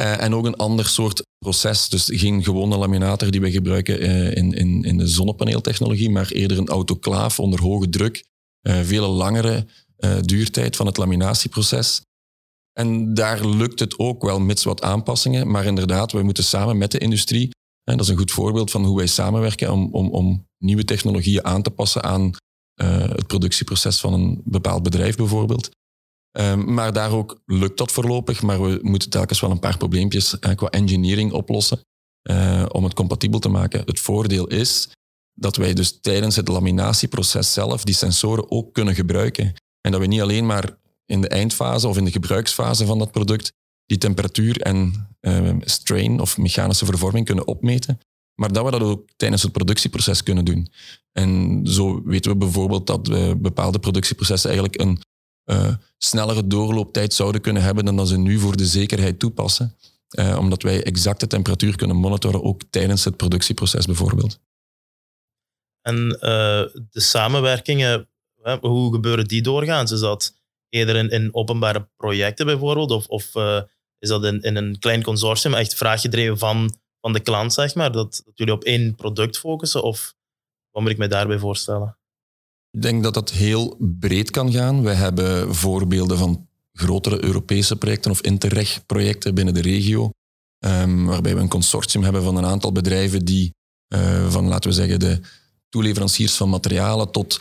Uh, 0.00 0.22
en 0.22 0.34
ook 0.34 0.46
een 0.46 0.56
ander 0.56 0.86
soort 0.86 1.22
proces. 1.38 1.88
Dus 1.88 2.08
geen 2.12 2.44
gewone 2.44 2.76
laminator 2.76 3.30
die 3.30 3.40
we 3.40 3.50
gebruiken 3.50 4.02
uh, 4.02 4.36
in, 4.36 4.52
in, 4.52 4.82
in 4.82 4.98
de 4.98 5.06
zonnepaneeltechnologie, 5.06 6.10
maar 6.10 6.28
eerder 6.28 6.58
een 6.58 6.68
autoclaaf 6.68 7.40
onder 7.40 7.60
hoge 7.60 7.88
druk. 7.88 8.24
Uh, 8.62 8.80
veel 8.80 9.08
langere 9.08 9.66
duurtijd 10.20 10.76
van 10.76 10.86
het 10.86 10.96
laminatieproces. 10.96 12.00
En 12.72 13.14
daar 13.14 13.46
lukt 13.46 13.80
het 13.80 13.98
ook 13.98 14.22
wel, 14.22 14.40
mits 14.40 14.64
wat 14.64 14.82
aanpassingen. 14.82 15.50
Maar 15.50 15.64
inderdaad, 15.64 16.12
we 16.12 16.22
moeten 16.22 16.44
samen 16.44 16.78
met 16.78 16.90
de 16.90 16.98
industrie, 16.98 17.50
en 17.84 17.96
dat 17.96 18.06
is 18.06 18.12
een 18.12 18.18
goed 18.18 18.30
voorbeeld 18.30 18.70
van 18.70 18.84
hoe 18.84 18.96
wij 18.96 19.06
samenwerken 19.06 19.72
om, 19.72 19.88
om, 19.92 20.08
om 20.08 20.46
nieuwe 20.58 20.84
technologieën 20.84 21.44
aan 21.44 21.62
te 21.62 21.70
passen 21.70 22.02
aan 22.02 22.30
het 22.74 23.26
productieproces 23.26 24.00
van 24.00 24.12
een 24.12 24.40
bepaald 24.44 24.82
bedrijf 24.82 25.16
bijvoorbeeld. 25.16 25.70
Um, 26.38 26.74
maar 26.74 26.92
daar 26.92 27.12
ook 27.12 27.42
lukt 27.46 27.78
dat 27.78 27.92
voorlopig, 27.92 28.42
maar 28.42 28.62
we 28.62 28.78
moeten 28.82 29.10
telkens 29.10 29.40
wel 29.40 29.50
een 29.50 29.58
paar 29.58 29.76
probleempjes 29.76 30.36
uh, 30.40 30.54
qua 30.54 30.68
engineering 30.68 31.32
oplossen 31.32 31.80
uh, 32.30 32.64
om 32.68 32.84
het 32.84 32.94
compatibel 32.94 33.38
te 33.38 33.48
maken. 33.48 33.82
Het 33.84 34.00
voordeel 34.00 34.46
is 34.46 34.88
dat 35.34 35.56
wij 35.56 35.74
dus 35.74 36.00
tijdens 36.00 36.36
het 36.36 36.48
laminatieproces 36.48 37.52
zelf 37.52 37.84
die 37.84 37.94
sensoren 37.94 38.50
ook 38.50 38.74
kunnen 38.74 38.94
gebruiken. 38.94 39.54
En 39.80 39.90
dat 39.90 40.00
we 40.00 40.06
niet 40.06 40.20
alleen 40.20 40.46
maar 40.46 40.78
in 41.06 41.20
de 41.20 41.28
eindfase 41.28 41.88
of 41.88 41.96
in 41.96 42.04
de 42.04 42.10
gebruiksfase 42.10 42.86
van 42.86 42.98
dat 42.98 43.12
product 43.12 43.52
die 43.86 43.98
temperatuur 43.98 44.60
en 44.60 45.08
uh, 45.20 45.50
strain 45.60 46.20
of 46.20 46.38
mechanische 46.38 46.84
vervorming 46.84 47.26
kunnen 47.26 47.46
opmeten, 47.46 47.98
maar 48.34 48.52
dat 48.52 48.64
we 48.64 48.70
dat 48.70 48.82
ook 48.82 49.08
tijdens 49.16 49.42
het 49.42 49.52
productieproces 49.52 50.22
kunnen 50.22 50.44
doen. 50.44 50.72
En 51.12 51.60
zo 51.64 52.02
weten 52.04 52.30
we 52.30 52.36
bijvoorbeeld 52.36 52.86
dat 52.86 53.06
we 53.06 53.36
bepaalde 53.38 53.78
productieprocessen 53.78 54.50
eigenlijk 54.50 54.80
een 54.80 55.00
uh, 55.44 55.74
snellere 55.98 56.46
doorlooptijd 56.46 57.14
zouden 57.14 57.40
kunnen 57.40 57.62
hebben 57.62 57.84
dan 57.84 57.96
dat 57.96 58.08
ze 58.08 58.18
nu 58.18 58.38
voor 58.38 58.56
de 58.56 58.66
zekerheid 58.66 59.18
toepassen. 59.18 59.76
Uh, 60.18 60.38
omdat 60.38 60.62
wij 60.62 60.82
exacte 60.84 61.26
temperatuur 61.26 61.76
kunnen 61.76 61.96
monitoren, 61.96 62.42
ook 62.42 62.62
tijdens 62.70 63.04
het 63.04 63.16
productieproces 63.16 63.86
bijvoorbeeld. 63.86 64.40
En 65.80 66.06
uh, 66.14 66.20
de 66.90 67.00
samenwerkingen, 67.00 68.08
hoe 68.60 68.92
gebeuren 68.92 69.26
die 69.26 69.42
doorgaans? 69.42 69.90
Is 69.90 70.00
dat 70.00 70.34
eerder 70.68 71.12
in, 71.12 71.34
openbare 71.34 71.88
projecten 71.96 72.46
bijvoorbeeld? 72.46 72.90
Of, 72.90 73.06
of 73.06 73.34
is 73.98 74.08
dat 74.08 74.24
in, 74.24 74.40
in 74.40 74.56
een 74.56 74.78
klein 74.78 75.02
consortium, 75.02 75.54
echt 75.54 75.74
vraaggedreven 75.74 76.38
van, 76.38 76.74
van 77.00 77.12
de 77.12 77.20
klant, 77.20 77.52
zeg 77.52 77.74
maar? 77.74 77.92
Dat, 77.92 78.22
dat 78.24 78.38
jullie 78.38 78.54
op 78.54 78.64
één 78.64 78.94
product 78.94 79.38
focussen? 79.38 79.82
Of 79.82 80.14
wat 80.70 80.82
moet 80.82 80.90
ik 80.90 80.98
me 80.98 81.08
daarbij 81.08 81.38
voorstellen? 81.38 81.98
Ik 82.72 82.82
denk 82.82 83.02
dat 83.02 83.14
dat 83.14 83.30
heel 83.30 83.76
breed 83.78 84.30
kan 84.30 84.52
gaan. 84.52 84.82
We 84.82 84.90
hebben 84.90 85.54
voorbeelden 85.54 86.18
van 86.18 86.48
grotere 86.72 87.24
Europese 87.24 87.76
projecten 87.76 88.10
of 88.10 88.20
interreg-projecten 88.20 89.34
binnen 89.34 89.54
de 89.54 89.60
regio, 89.60 90.10
um, 90.58 91.06
waarbij 91.06 91.34
we 91.34 91.40
een 91.40 91.48
consortium 91.48 92.02
hebben 92.02 92.22
van 92.22 92.36
een 92.36 92.44
aantal 92.44 92.72
bedrijven 92.72 93.24
die 93.24 93.54
uh, 93.94 94.30
van, 94.30 94.46
laten 94.48 94.70
we 94.70 94.76
zeggen, 94.76 95.00
de 95.00 95.20
toeleveranciers 95.68 96.36
van 96.36 96.48
materialen 96.48 97.10
tot 97.10 97.36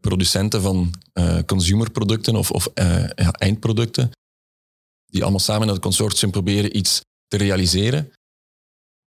producenten 0.00 0.62
van 0.62 0.94
uh, 1.14 1.38
consumerproducten 1.46 2.36
of, 2.36 2.50
of 2.50 2.68
uh, 2.74 3.08
ja, 3.14 3.30
eindproducten, 3.30 4.10
die 5.06 5.22
allemaal 5.22 5.40
samen 5.40 5.66
in 5.66 5.72
het 5.72 5.82
consortium 5.82 6.30
proberen 6.30 6.76
iets 6.76 7.00
te 7.28 7.36
realiseren. 7.36 8.12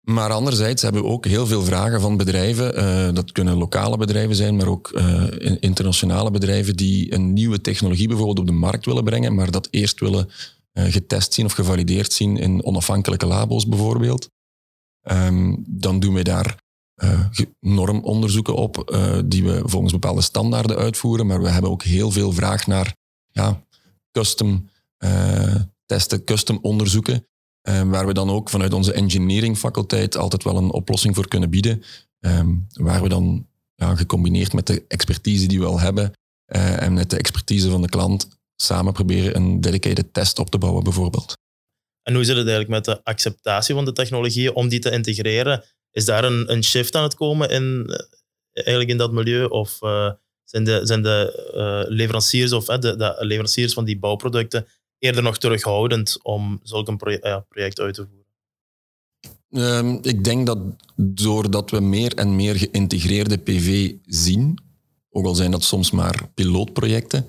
Maar 0.01 0.31
anderzijds 0.31 0.81
hebben 0.81 1.01
we 1.01 1.07
ook 1.07 1.25
heel 1.25 1.47
veel 1.47 1.63
vragen 1.63 2.01
van 2.01 2.17
bedrijven. 2.17 2.77
Uh, 2.77 3.13
dat 3.13 3.31
kunnen 3.31 3.57
lokale 3.57 3.97
bedrijven 3.97 4.35
zijn, 4.35 4.55
maar 4.55 4.67
ook 4.67 4.91
uh, 4.93 5.23
internationale 5.59 6.31
bedrijven 6.31 6.75
die 6.75 7.13
een 7.13 7.33
nieuwe 7.33 7.61
technologie 7.61 8.07
bijvoorbeeld 8.07 8.39
op 8.39 8.45
de 8.47 8.51
markt 8.51 8.85
willen 8.85 9.03
brengen, 9.03 9.35
maar 9.35 9.51
dat 9.51 9.67
eerst 9.71 9.99
willen 9.99 10.29
uh, 10.73 10.83
getest 10.83 11.33
zien 11.33 11.45
of 11.45 11.53
gevalideerd 11.53 12.13
zien 12.13 12.37
in 12.37 12.63
onafhankelijke 12.63 13.25
labo's 13.25 13.67
bijvoorbeeld. 13.67 14.29
Um, 15.11 15.63
dan 15.67 15.99
doen 15.99 16.13
wij 16.13 16.23
daar 16.23 16.67
normonderzoeken 17.59 18.55
op 18.55 18.99
die 19.25 19.43
we 19.43 19.61
volgens 19.65 19.91
bepaalde 19.91 20.21
standaarden 20.21 20.77
uitvoeren, 20.77 21.27
maar 21.27 21.41
we 21.41 21.49
hebben 21.49 21.71
ook 21.71 21.83
heel 21.83 22.11
veel 22.11 22.31
vraag 22.31 22.67
naar 22.67 22.95
ja, 23.31 23.63
custom 24.11 24.69
testen, 25.85 26.23
custom 26.23 26.59
onderzoeken 26.61 27.28
Um, 27.69 27.89
waar 27.89 28.07
we 28.07 28.13
dan 28.13 28.29
ook 28.29 28.49
vanuit 28.49 28.73
onze 28.73 28.93
engineering 28.93 29.57
faculteit 29.57 30.17
altijd 30.17 30.43
wel 30.43 30.57
een 30.57 30.71
oplossing 30.71 31.15
voor 31.15 31.27
kunnen 31.27 31.49
bieden. 31.49 31.83
Um, 32.19 32.67
waar 32.73 33.01
we 33.01 33.09
dan 33.09 33.47
ja, 33.75 33.95
gecombineerd 33.95 34.53
met 34.53 34.67
de 34.67 34.85
expertise 34.87 35.47
die 35.47 35.59
we 35.59 35.65
al 35.65 35.79
hebben 35.79 36.13
uh, 36.47 36.81
en 36.81 36.93
met 36.93 37.09
de 37.09 37.17
expertise 37.17 37.69
van 37.69 37.81
de 37.81 37.89
klant 37.89 38.27
samen 38.55 38.93
proberen 38.93 39.35
een 39.35 39.61
dedicated 39.61 40.13
test 40.13 40.39
op 40.39 40.49
te 40.49 40.57
bouwen 40.57 40.83
bijvoorbeeld. 40.83 41.33
En 42.03 42.13
hoe 42.13 42.23
zit 42.23 42.37
het 42.37 42.47
eigenlijk 42.47 42.85
met 42.85 42.85
de 42.85 43.03
acceptatie 43.03 43.75
van 43.75 43.85
de 43.85 43.93
technologieën 43.93 44.55
om 44.55 44.67
die 44.67 44.79
te 44.79 44.91
integreren? 44.91 45.63
Is 45.91 46.05
daar 46.05 46.23
een, 46.23 46.51
een 46.51 46.63
shift 46.63 46.95
aan 46.95 47.03
het 47.03 47.15
komen 47.15 47.49
in, 47.49 47.85
eh, 47.87 48.65
eigenlijk 48.65 48.89
in 48.89 48.97
dat 48.97 49.11
milieu? 49.11 49.45
Of 49.45 49.81
uh, 49.81 50.11
zijn 50.43 50.63
de, 50.63 50.79
zijn 50.83 51.01
de 51.01 51.85
leveranciers 51.89 52.51
of 52.51 52.65
de, 52.65 52.95
de 52.95 53.15
leveranciers 53.19 53.73
van 53.73 53.85
die 53.85 53.99
bouwproducten 53.99 54.67
eerder 54.99 55.23
nog 55.23 55.37
terughoudend 55.37 56.19
om 56.23 56.59
zulk 56.63 56.87
een 56.87 56.97
project, 56.97 57.47
project 57.49 57.79
uit 57.79 57.93
te 57.93 58.07
voeren? 58.07 58.19
Um, 59.51 59.99
ik 60.01 60.23
denk 60.23 60.45
dat 60.45 60.59
doordat 60.95 61.71
we 61.71 61.79
meer 61.79 62.15
en 62.15 62.35
meer 62.35 62.55
geïntegreerde 62.55 63.37
PV 63.37 63.93
zien, 64.05 64.59
ook 65.09 65.25
al 65.25 65.35
zijn 65.35 65.51
dat 65.51 65.63
soms 65.63 65.91
maar 65.91 66.29
pilootprojecten, 66.33 67.27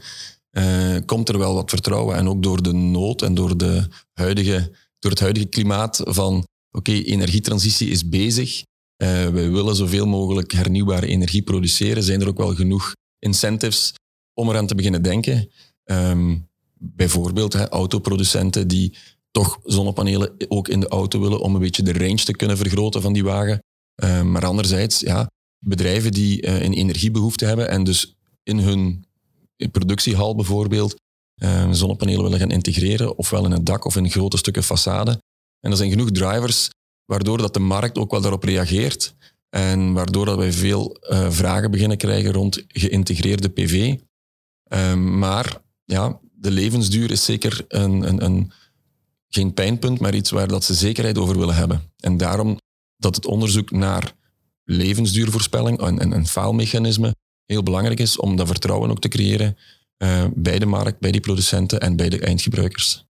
uh, 0.50 0.96
komt 1.06 1.28
er 1.28 1.38
wel 1.38 1.54
wat 1.54 1.70
vertrouwen. 1.70 2.16
En 2.16 2.28
ook 2.28 2.42
door 2.42 2.62
de 2.62 2.72
nood 2.72 3.22
en 3.22 3.34
door, 3.34 3.56
de 3.56 3.88
huidige, 4.12 4.76
door 4.98 5.10
het 5.10 5.20
huidige 5.20 5.46
klimaat 5.46 6.00
van 6.04 6.44
oké, 6.70 6.92
energietransitie 6.92 7.90
is 7.90 8.08
bezig. 8.08 8.64
Uh, 9.02 9.28
we 9.28 9.50
willen 9.50 9.76
zoveel 9.76 10.06
mogelijk 10.06 10.52
hernieuwbare 10.52 11.06
energie 11.06 11.42
produceren. 11.42 12.02
Zijn 12.02 12.20
er 12.20 12.28
ook 12.28 12.38
wel 12.38 12.54
genoeg 12.54 12.94
incentives 13.18 13.92
om 14.34 14.48
eraan 14.48 14.66
te 14.66 14.74
beginnen 14.74 15.02
denken? 15.02 15.50
Um, 15.84 16.49
bijvoorbeeld 16.82 17.52
hè, 17.52 17.68
autoproducenten 17.68 18.68
die 18.68 18.94
toch 19.30 19.60
zonnepanelen 19.64 20.34
ook 20.48 20.68
in 20.68 20.80
de 20.80 20.88
auto 20.88 21.20
willen 21.20 21.40
om 21.40 21.54
een 21.54 21.60
beetje 21.60 21.82
de 21.82 21.92
range 21.92 22.24
te 22.24 22.36
kunnen 22.36 22.56
vergroten 22.56 23.02
van 23.02 23.12
die 23.12 23.24
wagen. 23.24 23.62
Uh, 24.04 24.22
maar 24.22 24.46
anderzijds, 24.46 25.00
ja, 25.00 25.30
bedrijven 25.58 26.12
die 26.12 26.46
uh, 26.46 26.62
een 26.62 26.72
energiebehoefte 26.72 27.44
hebben 27.44 27.68
en 27.68 27.84
dus 27.84 28.16
in 28.42 28.58
hun 28.58 29.04
productiehal 29.70 30.34
bijvoorbeeld 30.34 31.00
uh, 31.42 31.72
zonnepanelen 31.72 32.22
willen 32.22 32.38
gaan 32.38 32.50
integreren, 32.50 33.18
ofwel 33.18 33.44
in 33.44 33.50
het 33.50 33.66
dak 33.66 33.84
of 33.84 33.96
in 33.96 34.10
grote 34.10 34.36
stukken 34.36 34.64
façade. 34.64 35.18
En 35.60 35.70
er 35.70 35.76
zijn 35.76 35.90
genoeg 35.90 36.10
drivers 36.10 36.70
waardoor 37.04 37.38
dat 37.38 37.54
de 37.54 37.60
markt 37.60 37.98
ook 37.98 38.10
wel 38.10 38.20
daarop 38.20 38.44
reageert 38.44 39.14
en 39.48 39.92
waardoor 39.92 40.26
dat 40.26 40.36
wij 40.36 40.52
veel 40.52 40.96
vragen 41.28 41.70
beginnen 41.70 41.96
krijgen 41.96 42.32
rond 42.32 42.64
geïntegreerde 42.68 43.48
PV. 43.48 43.96
maar 44.96 45.60
ja, 45.84 46.20
de 46.40 46.50
levensduur 46.50 47.10
is 47.10 47.24
zeker 47.24 47.64
een, 47.68 48.08
een, 48.08 48.24
een, 48.24 48.52
geen 49.28 49.54
pijnpunt, 49.54 50.00
maar 50.00 50.14
iets 50.14 50.30
waar 50.30 50.48
dat 50.48 50.64
ze 50.64 50.74
zekerheid 50.74 51.18
over 51.18 51.38
willen 51.38 51.54
hebben. 51.54 51.92
En 51.96 52.16
daarom 52.16 52.58
dat 52.96 53.14
het 53.14 53.26
onderzoek 53.26 53.70
naar 53.70 54.12
levensduurvoorspelling 54.64 55.80
en, 55.80 55.98
en, 55.98 56.12
en 56.12 56.26
faalmechanisme 56.26 57.14
heel 57.46 57.62
belangrijk 57.62 58.00
is 58.00 58.16
om 58.16 58.36
dat 58.36 58.46
vertrouwen 58.46 58.90
ook 58.90 59.00
te 59.00 59.08
creëren 59.08 59.56
uh, 59.98 60.24
bij 60.34 60.58
de 60.58 60.66
markt, 60.66 61.00
bij 61.00 61.12
die 61.12 61.20
producenten 61.20 61.80
en 61.80 61.96
bij 61.96 62.08
de 62.08 62.20
eindgebruikers. 62.20 63.04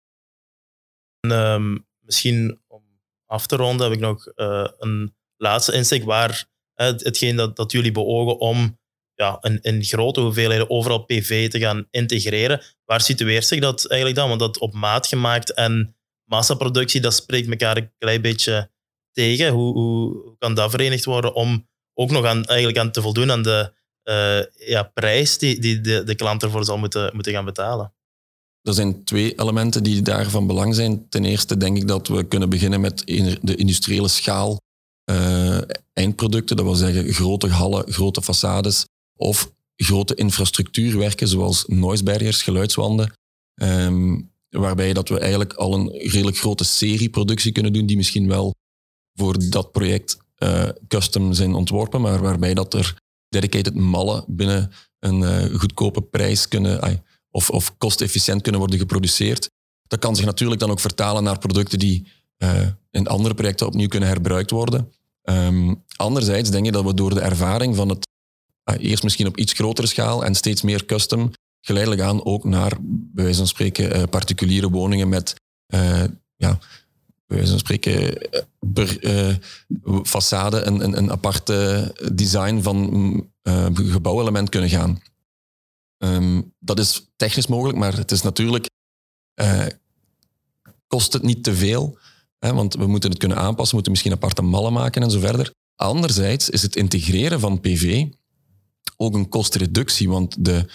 Uh, 1.28 1.76
misschien 2.00 2.60
om 2.68 2.84
af 3.26 3.48
te 3.48 3.56
ronden 3.56 3.88
heb 3.88 3.96
ik 3.96 4.02
nog 4.04 4.32
uh, 4.36 4.68
een 4.78 5.16
laatste 5.38 5.74
insteek 5.74 6.04
waar 6.04 6.46
hetgeen 6.74 7.36
dat, 7.36 7.56
dat 7.56 7.72
jullie 7.72 7.92
beogen 7.92 8.40
om 8.40 8.79
ja, 9.20 9.40
in 9.62 9.84
grote 9.84 10.20
hoeveelheden 10.20 10.70
overal 10.70 11.06
PV 11.06 11.50
te 11.50 11.60
gaan 11.60 11.88
integreren. 11.92 12.62
Waar 12.86 13.02
situeert 13.02 13.46
zich 13.46 13.60
dat 13.60 13.86
eigenlijk 13.86 14.20
dan? 14.20 14.28
Want 14.28 14.40
dat 14.40 14.58
op 14.58 14.74
maat 14.74 15.08
gemaakt 15.08 15.54
en 15.54 15.96
massaproductie, 16.24 17.02
dat 17.02 17.14
spreekt 17.14 17.50
elkaar 17.50 17.78
een 17.78 17.92
klein 17.98 18.22
beetje 18.22 18.70
tegen. 19.12 19.52
Hoe, 19.52 19.74
hoe 19.74 20.36
kan 20.38 20.54
dat 20.54 20.72
verenigd 20.72 21.06
worden 21.06 21.34
om 21.34 21.68
ook 21.94 22.12
nog 22.12 22.26
aan, 22.26 22.46
eigenlijk 22.46 22.80
aan 22.80 22.92
te 22.92 23.02
voldoen 23.02 23.32
aan 23.32 23.42
de 23.42 23.74
uh, 24.04 24.68
ja, 24.68 24.84
prijs 24.84 25.38
die, 25.38 25.60
die 25.60 25.82
de, 25.82 26.04
de 26.04 26.16
klant 26.16 26.44
ervoor 26.44 26.66
zal 26.66 26.78
moeten, 26.78 27.12
moeten 27.14 27.34
gaan 27.34 27.46
betalen? 27.46 27.94
Er 28.62 28.74
zijn 28.74 29.04
twee 29.04 29.40
elementen 29.40 29.84
die 29.84 30.02
daar 30.02 30.30
van 30.30 30.48
belang 30.48 30.76
zijn. 30.76 31.10
Ten 31.10 31.26
eerste 31.26 31.58
denk 31.58 31.78
ik 31.78 31.88
dat 31.88 32.08
we 32.08 32.28
kunnen 32.28 32.50
beginnen 32.50 32.82
met 32.82 33.02
de 33.42 33.56
industriële 33.56 34.08
schaal 34.08 34.58
eindproducten, 35.94 36.56
dat 36.56 36.66
wil 36.66 36.76
zeggen 36.76 37.14
grote 37.14 37.48
hallen, 37.48 37.92
grote 37.92 38.24
façades 38.24 38.98
of 39.20 39.52
grote 39.76 40.16
infrastructuurwerken 40.16 41.28
zoals 41.28 41.64
noise 41.68 42.04
barriers, 42.04 42.42
geluidswanden, 42.42 43.14
ehm, 43.56 44.22
waarbij 44.50 44.94
dat 44.94 45.10
we 45.10 45.20
eigenlijk 45.20 45.54
al 45.54 45.74
een 45.74 45.90
redelijk 45.90 46.38
grote 46.38 46.64
serieproductie 46.64 47.52
kunnen 47.52 47.74
doen 47.74 47.86
die 47.86 47.98
misschien 47.98 48.28
wel 48.28 48.56
voor 49.14 49.50
dat 49.50 49.72
project 49.72 50.18
uh, 50.38 50.70
custom 50.88 51.34
zijn 51.34 51.54
ontworpen, 51.54 52.02
maar 52.02 52.22
waarbij 52.22 52.54
dat 52.54 52.74
er 52.74 52.96
dedicated 53.30 53.76
mallen 53.76 54.24
binnen 54.28 54.72
een 55.00 55.20
uh, 55.22 55.60
goedkope 55.60 56.02
prijs 56.02 56.48
kunnen, 56.48 57.04
of, 57.32 57.50
of 57.50 57.78
kostefficiënt 57.78 58.42
kunnen 58.42 58.62
worden 58.62 58.80
geproduceerd. 58.80 59.50
Dat 59.88 60.00
kan 60.00 60.16
zich 60.16 60.26
natuurlijk 60.26 60.60
dan 60.60 60.72
ook 60.72 60.80
vertalen 60.80 61.24
naar 61.24 61.40
producten 61.40 61.80
die 61.80 62.08
uh, 62.38 62.68
in 62.92 63.08
andere 63.08 63.34
projecten 63.34 63.68
opnieuw 63.68 63.88
kunnen 63.88 64.10
herbruikt 64.10 64.52
worden. 64.52 64.92
Um, 65.24 65.84
anderzijds 65.96 66.50
denk 66.50 66.66
ik 66.66 66.74
dat 66.74 66.84
we 66.84 66.94
door 66.94 67.14
de 67.14 67.20
ervaring 67.20 67.76
van 67.76 67.90
het 67.90 68.08
eerst 68.78 69.04
misschien 69.04 69.28
op 69.28 69.38
iets 69.38 69.54
grotere 69.54 69.88
schaal 69.88 70.26
en 70.26 70.36
steeds 70.36 70.62
meer 70.62 70.86
custom, 70.86 71.32
geleidelijk 71.62 72.02
aan 72.02 72.26
ook 72.26 72.44
naar, 72.44 72.78
bij 72.82 73.24
wijze 73.24 73.38
van 73.38 73.48
spreken, 73.48 74.10
particuliere 74.10 74.70
woningen 74.70 75.10
met 75.10 75.36
ja, 76.36 76.60
bij 77.28 77.38
wijze 77.38 77.50
van 77.50 77.60
spreken, 77.60 78.18
per 78.74 79.04
uh, 79.04 79.36
façade 80.04 80.66
een, 80.66 80.84
een, 80.84 80.98
een 80.98 81.12
aparte 81.12 81.92
design 82.14 82.62
van 82.62 83.30
uh, 83.44 83.66
gebouwelement 83.74 84.50
kunnen 84.50 84.70
gaan. 84.70 85.02
Um, 85.98 86.54
dat 86.60 86.80
is 86.80 87.10
technisch 87.16 87.48
mogelijk, 87.48 87.78
maar 87.78 87.98
het 87.98 88.12
is 88.12 88.22
natuurlijk, 88.22 88.70
kost 90.88 91.14
het 91.14 91.24
niet 91.24 91.44
te 91.44 91.56
veel, 91.56 91.98
hè, 92.40 92.54
want 92.54 92.74
we 92.76 92.88
moeten 92.88 93.10
het 93.10 93.20
kunnen 93.20 93.38
aanpassen, 93.38 93.68
we 93.68 93.74
moeten 93.74 93.92
misschien 93.92 94.14
aparte 94.14 94.42
mallen 94.42 94.74
maken 94.74 95.04
en 95.04 95.12
zo 95.12 95.20
verder. 95.20 95.52
Anderzijds 95.76 96.50
is 96.50 96.62
het 96.62 96.76
integreren 96.76 97.40
van 97.40 97.60
PV 97.60 98.06
ook 98.98 99.16
een 99.16 99.30
kostreductie, 99.30 100.10
want 100.10 100.46
de 100.46 100.66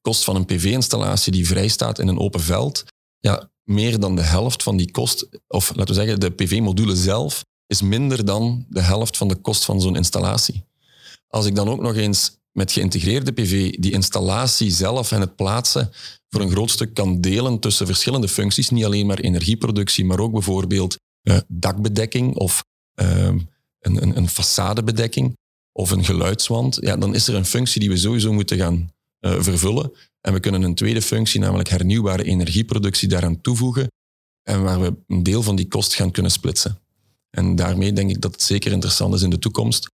kost 0.00 0.24
van 0.24 0.36
een 0.36 0.44
PV-installatie 0.44 1.32
die 1.32 1.46
vrij 1.46 1.68
staat 1.68 1.98
in 1.98 2.08
een 2.08 2.18
open 2.18 2.40
veld, 2.40 2.84
ja, 3.18 3.50
meer 3.64 4.00
dan 4.00 4.16
de 4.16 4.22
helft 4.22 4.62
van 4.62 4.76
die 4.76 4.90
kost, 4.90 5.28
of 5.46 5.68
laten 5.74 5.94
we 5.94 6.00
zeggen, 6.00 6.20
de 6.20 6.30
PV-module 6.30 6.96
zelf, 6.96 7.44
is 7.66 7.82
minder 7.82 8.24
dan 8.24 8.66
de 8.68 8.80
helft 8.80 9.16
van 9.16 9.28
de 9.28 9.36
kost 9.36 9.64
van 9.64 9.80
zo'n 9.80 9.96
installatie. 9.96 10.64
Als 11.28 11.46
ik 11.46 11.54
dan 11.54 11.68
ook 11.68 11.80
nog 11.80 11.96
eens 11.96 12.40
met 12.52 12.72
geïntegreerde 12.72 13.32
PV 13.32 13.70
die 13.70 13.92
installatie 13.92 14.70
zelf 14.70 15.12
en 15.12 15.20
het 15.20 15.36
plaatsen 15.36 15.90
voor 16.28 16.40
een 16.40 16.50
groot 16.50 16.70
stuk 16.70 16.94
kan 16.94 17.20
delen 17.20 17.58
tussen 17.58 17.86
verschillende 17.86 18.28
functies, 18.28 18.70
niet 18.70 18.84
alleen 18.84 19.06
maar 19.06 19.18
energieproductie, 19.18 20.04
maar 20.04 20.18
ook 20.18 20.32
bijvoorbeeld 20.32 20.96
uh, 21.22 21.36
dakbedekking 21.48 22.34
of 22.34 22.64
uh, 23.02 23.24
een, 23.24 23.48
een, 23.80 24.16
een 24.16 24.28
façadebedekking 24.28 25.32
of 25.72 25.90
een 25.90 26.04
geluidswand, 26.04 26.78
ja, 26.80 26.96
dan 26.96 27.14
is 27.14 27.28
er 27.28 27.34
een 27.34 27.44
functie 27.44 27.80
die 27.80 27.90
we 27.90 27.96
sowieso 27.96 28.32
moeten 28.32 28.58
gaan 28.58 28.92
uh, 29.20 29.40
vervullen. 29.40 29.92
En 30.20 30.32
we 30.32 30.40
kunnen 30.40 30.62
een 30.62 30.74
tweede 30.74 31.02
functie, 31.02 31.40
namelijk 31.40 31.68
hernieuwbare 31.68 32.24
energieproductie, 32.24 33.08
daaraan 33.08 33.40
toevoegen. 33.40 33.86
En 34.42 34.62
waar 34.62 34.80
we 34.80 34.94
een 35.06 35.22
deel 35.22 35.42
van 35.42 35.56
die 35.56 35.68
kost 35.68 35.94
gaan 35.94 36.10
kunnen 36.10 36.32
splitsen. 36.32 36.78
En 37.30 37.56
daarmee 37.56 37.92
denk 37.92 38.10
ik 38.10 38.20
dat 38.20 38.32
het 38.32 38.42
zeker 38.42 38.72
interessant 38.72 39.14
is 39.14 39.22
in 39.22 39.30
de 39.30 39.38
toekomst. 39.38 39.90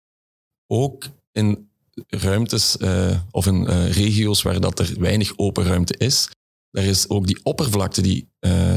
Ook 0.68 1.10
in 1.32 1.70
ruimtes 2.08 2.76
uh, 2.80 3.20
of 3.32 3.46
in 3.46 3.62
uh, 3.62 3.92
regio's 3.92 4.42
waar 4.42 4.60
dat 4.60 4.80
er 4.80 5.00
weinig 5.00 5.38
open 5.38 5.64
ruimte 5.64 5.98
is. 5.98 6.30
Daar 6.72 6.84
is 6.84 7.10
ook 7.10 7.28
die 7.28 7.40
oppervlakte 7.44 8.02
die 8.02 8.28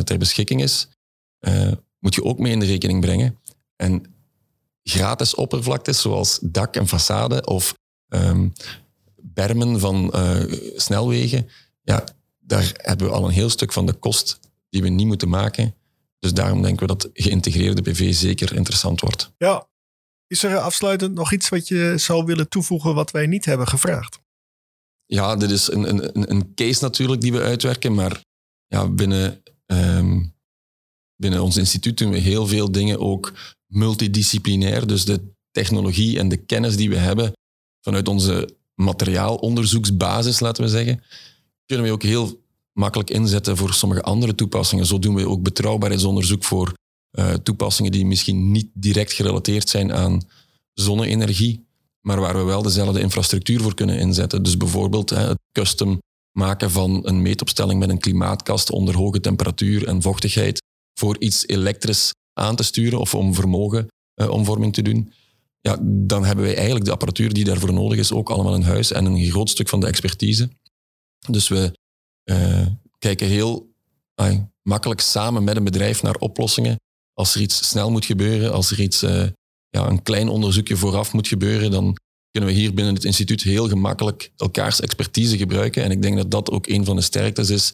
ter 0.04 0.18
beschikking 0.18 0.62
is, 0.62 0.88
moet 1.98 2.14
je 2.14 2.24
ook 2.24 2.38
mee 2.38 2.52
in 2.52 2.58
de 2.58 2.66
rekening 2.66 3.00
brengen. 3.00 3.38
En 3.76 4.02
gratis 4.82 5.34
oppervlaktes 5.34 6.00
zoals 6.00 6.38
dak 6.42 6.76
en 6.76 6.88
façade 6.88 7.44
of 7.44 7.74
um, 8.08 8.52
bermen 9.16 9.80
van 9.80 10.12
uh, 10.14 10.42
snelwegen, 10.76 11.48
ja, 11.82 12.04
daar 12.38 12.72
hebben 12.76 13.06
we 13.06 13.12
al 13.12 13.24
een 13.24 13.32
heel 13.32 13.50
stuk 13.50 13.72
van 13.72 13.86
de 13.86 13.92
kost 13.92 14.40
die 14.68 14.82
we 14.82 14.88
niet 14.88 15.06
moeten 15.06 15.28
maken. 15.28 15.74
Dus 16.18 16.32
daarom 16.32 16.62
denken 16.62 16.86
we 16.86 16.96
dat 16.96 17.10
geïntegreerde 17.12 17.82
PV 17.82 18.14
zeker 18.14 18.54
interessant 18.54 19.00
wordt. 19.00 19.32
Ja. 19.38 19.68
Is 20.26 20.42
er 20.42 20.58
afsluitend 20.58 21.14
nog 21.14 21.32
iets 21.32 21.48
wat 21.48 21.68
je 21.68 21.94
zou 21.96 22.24
willen 22.24 22.48
toevoegen 22.48 22.94
wat 22.94 23.10
wij 23.10 23.26
niet 23.26 23.44
hebben 23.44 23.68
gevraagd? 23.68 24.20
Ja, 25.06 25.36
dit 25.36 25.50
is 25.50 25.70
een, 25.70 25.88
een, 25.94 26.30
een 26.30 26.54
case 26.54 26.82
natuurlijk 26.84 27.20
die 27.20 27.32
we 27.32 27.40
uitwerken, 27.40 27.94
maar 27.94 28.24
ja, 28.66 28.88
binnen, 28.88 29.42
um, 29.66 30.34
binnen 31.16 31.42
ons 31.42 31.56
instituut 31.56 31.98
doen 31.98 32.10
we 32.10 32.18
heel 32.18 32.46
veel 32.46 32.72
dingen 32.72 33.00
ook 33.00 33.32
multidisciplinair. 33.70 34.86
Dus 34.86 35.04
de 35.04 35.20
technologie 35.50 36.18
en 36.18 36.28
de 36.28 36.36
kennis 36.36 36.76
die 36.76 36.88
we 36.88 36.96
hebben 36.96 37.32
vanuit 37.80 38.08
onze 38.08 38.56
materiaalonderzoeksbasis, 38.74 40.40
laten 40.40 40.64
we 40.64 40.70
zeggen, 40.70 41.02
kunnen 41.66 41.86
we 41.86 41.92
ook 41.92 42.02
heel 42.02 42.40
makkelijk 42.72 43.10
inzetten 43.10 43.56
voor 43.56 43.74
sommige 43.74 44.02
andere 44.02 44.34
toepassingen. 44.34 44.86
Zo 44.86 44.98
doen 44.98 45.14
we 45.14 45.28
ook 45.28 45.42
betrouwbaarheidsonderzoek 45.42 46.44
voor 46.44 46.72
uh, 47.18 47.32
toepassingen 47.32 47.92
die 47.92 48.06
misschien 48.06 48.52
niet 48.52 48.68
direct 48.74 49.12
gerelateerd 49.12 49.68
zijn 49.68 49.92
aan 49.92 50.22
zonne-energie, 50.72 51.66
maar 52.00 52.20
waar 52.20 52.36
we 52.36 52.42
wel 52.42 52.62
dezelfde 52.62 53.00
infrastructuur 53.00 53.60
voor 53.60 53.74
kunnen 53.74 53.98
inzetten. 53.98 54.42
Dus 54.42 54.56
bijvoorbeeld 54.56 55.10
hè, 55.10 55.28
het 55.28 55.38
custom 55.52 55.98
maken 56.32 56.70
van 56.70 57.00
een 57.06 57.22
meetopstelling 57.22 57.78
met 57.78 57.88
een 57.88 57.98
klimaatkast 57.98 58.70
onder 58.70 58.96
hoge 58.96 59.20
temperatuur 59.20 59.86
en 59.86 60.02
vochtigheid 60.02 60.62
voor 60.94 61.16
iets 61.18 61.46
elektrisch 61.46 62.12
aan 62.32 62.56
te 62.56 62.62
sturen 62.62 63.00
of 63.00 63.14
om 63.14 63.34
vermogen 63.34 63.86
uh, 64.14 64.30
omvorming 64.30 64.72
te 64.72 64.82
doen 64.82 65.12
ja, 65.60 65.78
dan 65.82 66.24
hebben 66.24 66.44
wij 66.44 66.54
eigenlijk 66.54 66.84
de 66.84 66.90
apparatuur 66.90 67.32
die 67.32 67.44
daarvoor 67.44 67.72
nodig 67.72 67.98
is 67.98 68.12
ook 68.12 68.30
allemaal 68.30 68.54
in 68.54 68.62
huis 68.62 68.92
en 68.92 69.04
een 69.04 69.30
groot 69.30 69.48
stuk 69.48 69.68
van 69.68 69.80
de 69.80 69.86
expertise. 69.86 70.48
Dus 71.28 71.48
we 71.48 71.78
uh, 72.24 72.66
kijken 72.98 73.26
heel 73.26 73.68
makkelijk 74.62 75.00
samen 75.00 75.44
met 75.44 75.56
een 75.56 75.64
bedrijf 75.64 76.02
naar 76.02 76.14
oplossingen. 76.14 76.76
Als 77.14 77.34
er 77.34 77.40
iets 77.40 77.68
snel 77.68 77.90
moet 77.90 78.04
gebeuren, 78.04 78.52
als 78.52 78.70
er 78.70 78.80
iets, 78.80 79.02
uh, 79.02 79.26
ja, 79.68 79.86
een 79.88 80.02
klein 80.02 80.28
onderzoekje 80.28 80.76
vooraf 80.76 81.12
moet 81.12 81.28
gebeuren, 81.28 81.70
dan 81.70 81.96
kunnen 82.30 82.50
we 82.50 82.56
hier 82.56 82.74
binnen 82.74 82.94
het 82.94 83.04
instituut 83.04 83.42
heel 83.42 83.68
gemakkelijk 83.68 84.32
elkaars 84.36 84.80
expertise 84.80 85.36
gebruiken. 85.36 85.82
En 85.82 85.90
ik 85.90 86.02
denk 86.02 86.16
dat 86.16 86.30
dat 86.30 86.50
ook 86.50 86.66
een 86.66 86.84
van 86.84 86.96
de 86.96 87.02
sterktes 87.02 87.50
is 87.50 87.72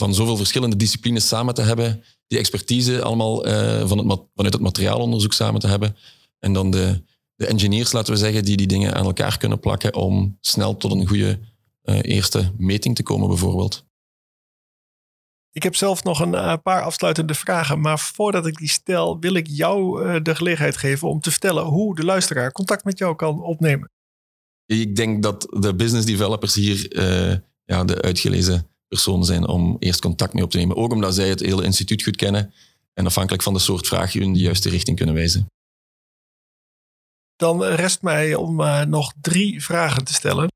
van 0.00 0.14
zoveel 0.14 0.36
verschillende 0.36 0.76
disciplines 0.76 1.28
samen 1.28 1.54
te 1.54 1.62
hebben, 1.62 2.04
die 2.26 2.38
expertise 2.38 3.02
allemaal 3.02 3.46
uh, 3.46 3.88
van 3.88 3.98
het, 3.98 4.20
vanuit 4.34 4.52
het 4.52 4.62
materiaalonderzoek 4.62 5.32
samen 5.32 5.60
te 5.60 5.66
hebben. 5.66 5.96
En 6.38 6.52
dan 6.52 6.70
de, 6.70 7.02
de 7.34 7.46
engineers, 7.46 7.92
laten 7.92 8.12
we 8.12 8.18
zeggen, 8.18 8.44
die 8.44 8.56
die 8.56 8.66
dingen 8.66 8.94
aan 8.94 9.04
elkaar 9.04 9.38
kunnen 9.38 9.60
plakken 9.60 9.94
om 9.94 10.38
snel 10.40 10.76
tot 10.76 10.92
een 10.92 11.06
goede 11.06 11.38
uh, 11.84 11.98
eerste 12.02 12.52
meting 12.58 12.94
te 12.96 13.02
komen, 13.02 13.28
bijvoorbeeld. 13.28 13.84
Ik 15.52 15.62
heb 15.62 15.76
zelf 15.76 16.04
nog 16.04 16.20
een 16.20 16.32
uh, 16.32 16.54
paar 16.62 16.82
afsluitende 16.82 17.34
vragen, 17.34 17.80
maar 17.80 17.98
voordat 17.98 18.46
ik 18.46 18.56
die 18.56 18.68
stel, 18.68 19.18
wil 19.18 19.34
ik 19.34 19.46
jou 19.46 20.22
de 20.22 20.34
gelegenheid 20.34 20.76
geven 20.76 21.08
om 21.08 21.20
te 21.20 21.30
vertellen 21.30 21.64
hoe 21.64 21.94
de 21.94 22.04
luisteraar 22.04 22.52
contact 22.52 22.84
met 22.84 22.98
jou 22.98 23.16
kan 23.16 23.42
opnemen. 23.42 23.90
Ik 24.66 24.96
denk 24.96 25.22
dat 25.22 25.46
de 25.50 25.74
business 25.74 26.06
developers 26.06 26.54
hier 26.54 26.88
ja, 27.64 27.84
de 27.84 28.02
uitgelezen 28.02 28.70
personen 28.90 29.24
zijn 29.24 29.48
om 29.48 29.76
eerst 29.78 30.00
contact 30.00 30.34
mee 30.34 30.44
op 30.44 30.50
te 30.50 30.56
nemen. 30.58 30.76
Ook 30.76 30.92
omdat 30.92 31.14
zij 31.14 31.28
het 31.28 31.40
hele 31.40 31.64
instituut 31.64 32.02
goed 32.02 32.16
kennen 32.16 32.54
en 32.94 33.06
afhankelijk 33.06 33.42
van 33.42 33.52
de 33.52 33.58
soort 33.58 33.86
vraag 33.86 34.12
je 34.12 34.20
in 34.20 34.32
de 34.32 34.38
juiste 34.38 34.68
richting 34.68 34.96
kunnen 34.96 35.14
wijzen. 35.14 35.46
Dan 37.36 37.64
rest 37.64 38.02
mij 38.02 38.34
om 38.34 38.60
uh, 38.60 38.84
nog 38.84 39.12
drie 39.20 39.62
vragen 39.62 40.04
te 40.04 40.14
stellen. 40.14 40.48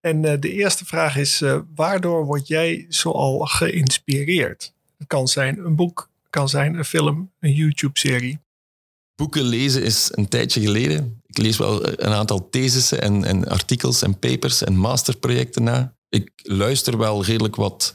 En 0.00 0.24
uh, 0.24 0.40
de 0.40 0.52
eerste 0.52 0.84
vraag 0.84 1.16
is: 1.16 1.40
uh, 1.40 1.58
waardoor 1.74 2.24
word 2.24 2.46
jij 2.46 2.86
zoal 2.88 3.38
geïnspireerd? 3.38 4.72
Het 4.98 5.06
kan 5.06 5.28
zijn 5.28 5.58
een 5.58 5.76
boek, 5.76 6.10
kan 6.30 6.48
zijn 6.48 6.74
een 6.74 6.84
film, 6.84 7.30
een 7.40 7.52
YouTube-serie. 7.52 8.38
Boeken 9.14 9.42
lezen 9.42 9.82
is 9.82 10.08
een 10.12 10.28
tijdje 10.28 10.60
geleden. 10.60 11.22
Ik 11.26 11.38
lees 11.38 11.56
wel 11.56 11.86
een 11.86 12.12
aantal 12.12 12.48
thesissen 12.50 13.02
en, 13.02 13.24
en 13.24 13.48
artikels 13.48 14.02
en 14.02 14.18
papers 14.18 14.64
en 14.64 14.76
masterprojecten 14.76 15.62
na. 15.62 15.95
Ik 16.08 16.30
luister 16.42 16.98
wel 16.98 17.24
redelijk 17.24 17.56
wat 17.56 17.92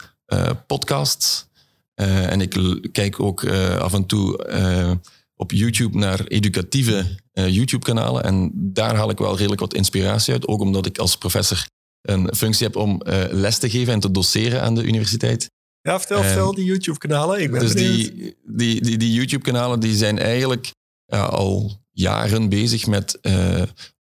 podcasts. 0.68 1.50
en 1.96 2.42
ik 2.42 2.80
kijk 2.92 3.20
ook 3.20 3.46
af 3.80 3.94
en 3.94 4.06
toe 4.06 5.00
op 5.36 5.52
YouTube 5.52 5.98
naar 5.98 6.26
educatieve 6.26 7.20
YouTube-kanalen. 7.34 8.24
En 8.24 8.52
daar 8.54 8.96
haal 8.96 9.10
ik 9.10 9.18
wel 9.18 9.38
redelijk 9.38 9.62
wat 9.62 9.74
inspiratie 9.74 10.34
uit. 10.34 10.48
Ook 10.48 10.62
omdat 10.62 10.86
ik 10.86 10.98
als 10.98 11.18
professor 11.18 11.66
een 12.02 12.36
functie 12.36 12.66
heb 12.66 12.76
om 12.76 13.02
les 13.30 13.58
te 13.58 13.70
geven 13.70 13.94
en 13.94 14.00
te 14.00 14.12
doseren 14.12 14.62
aan 14.62 14.76
de 14.76 14.84
universiteit. 14.84 15.50
Ja, 15.82 16.00
vertel, 16.00 16.24
vertel 16.24 16.54
die 16.54 16.66
YouTube-kanalen. 16.66 17.42
Ik 17.42 17.52
ben 17.52 17.60
dus 17.60 17.74
die, 17.74 18.36
die, 18.46 18.82
die, 18.82 18.98
die 18.98 19.14
YouTube-kanalen 19.14 19.80
die 19.80 19.96
zijn 19.96 20.20
eigenlijk 20.20 20.72
al 21.08 21.80
jaren 21.92 22.50
bezig 22.50 22.88
met 22.88 23.20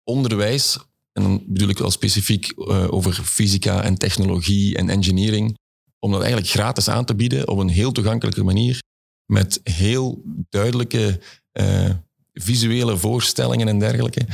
onderwijs. 0.03 0.77
En 1.11 1.23
dan 1.23 1.43
bedoel 1.47 1.69
ik 1.69 1.77
wel 1.77 1.91
specifiek 1.91 2.53
over 2.89 3.13
fysica 3.13 3.83
en 3.83 3.95
technologie 3.97 4.77
en 4.77 4.89
engineering. 4.89 5.57
Om 5.99 6.11
dat 6.11 6.21
eigenlijk 6.21 6.51
gratis 6.51 6.87
aan 6.87 7.05
te 7.05 7.15
bieden 7.15 7.47
op 7.47 7.57
een 7.57 7.69
heel 7.69 7.91
toegankelijke 7.91 8.43
manier 8.43 8.79
met 9.25 9.59
heel 9.63 10.21
duidelijke 10.49 11.21
uh, 11.59 11.89
visuele 12.33 12.97
voorstellingen 12.97 13.67
en 13.67 13.79
dergelijke. 13.79 14.27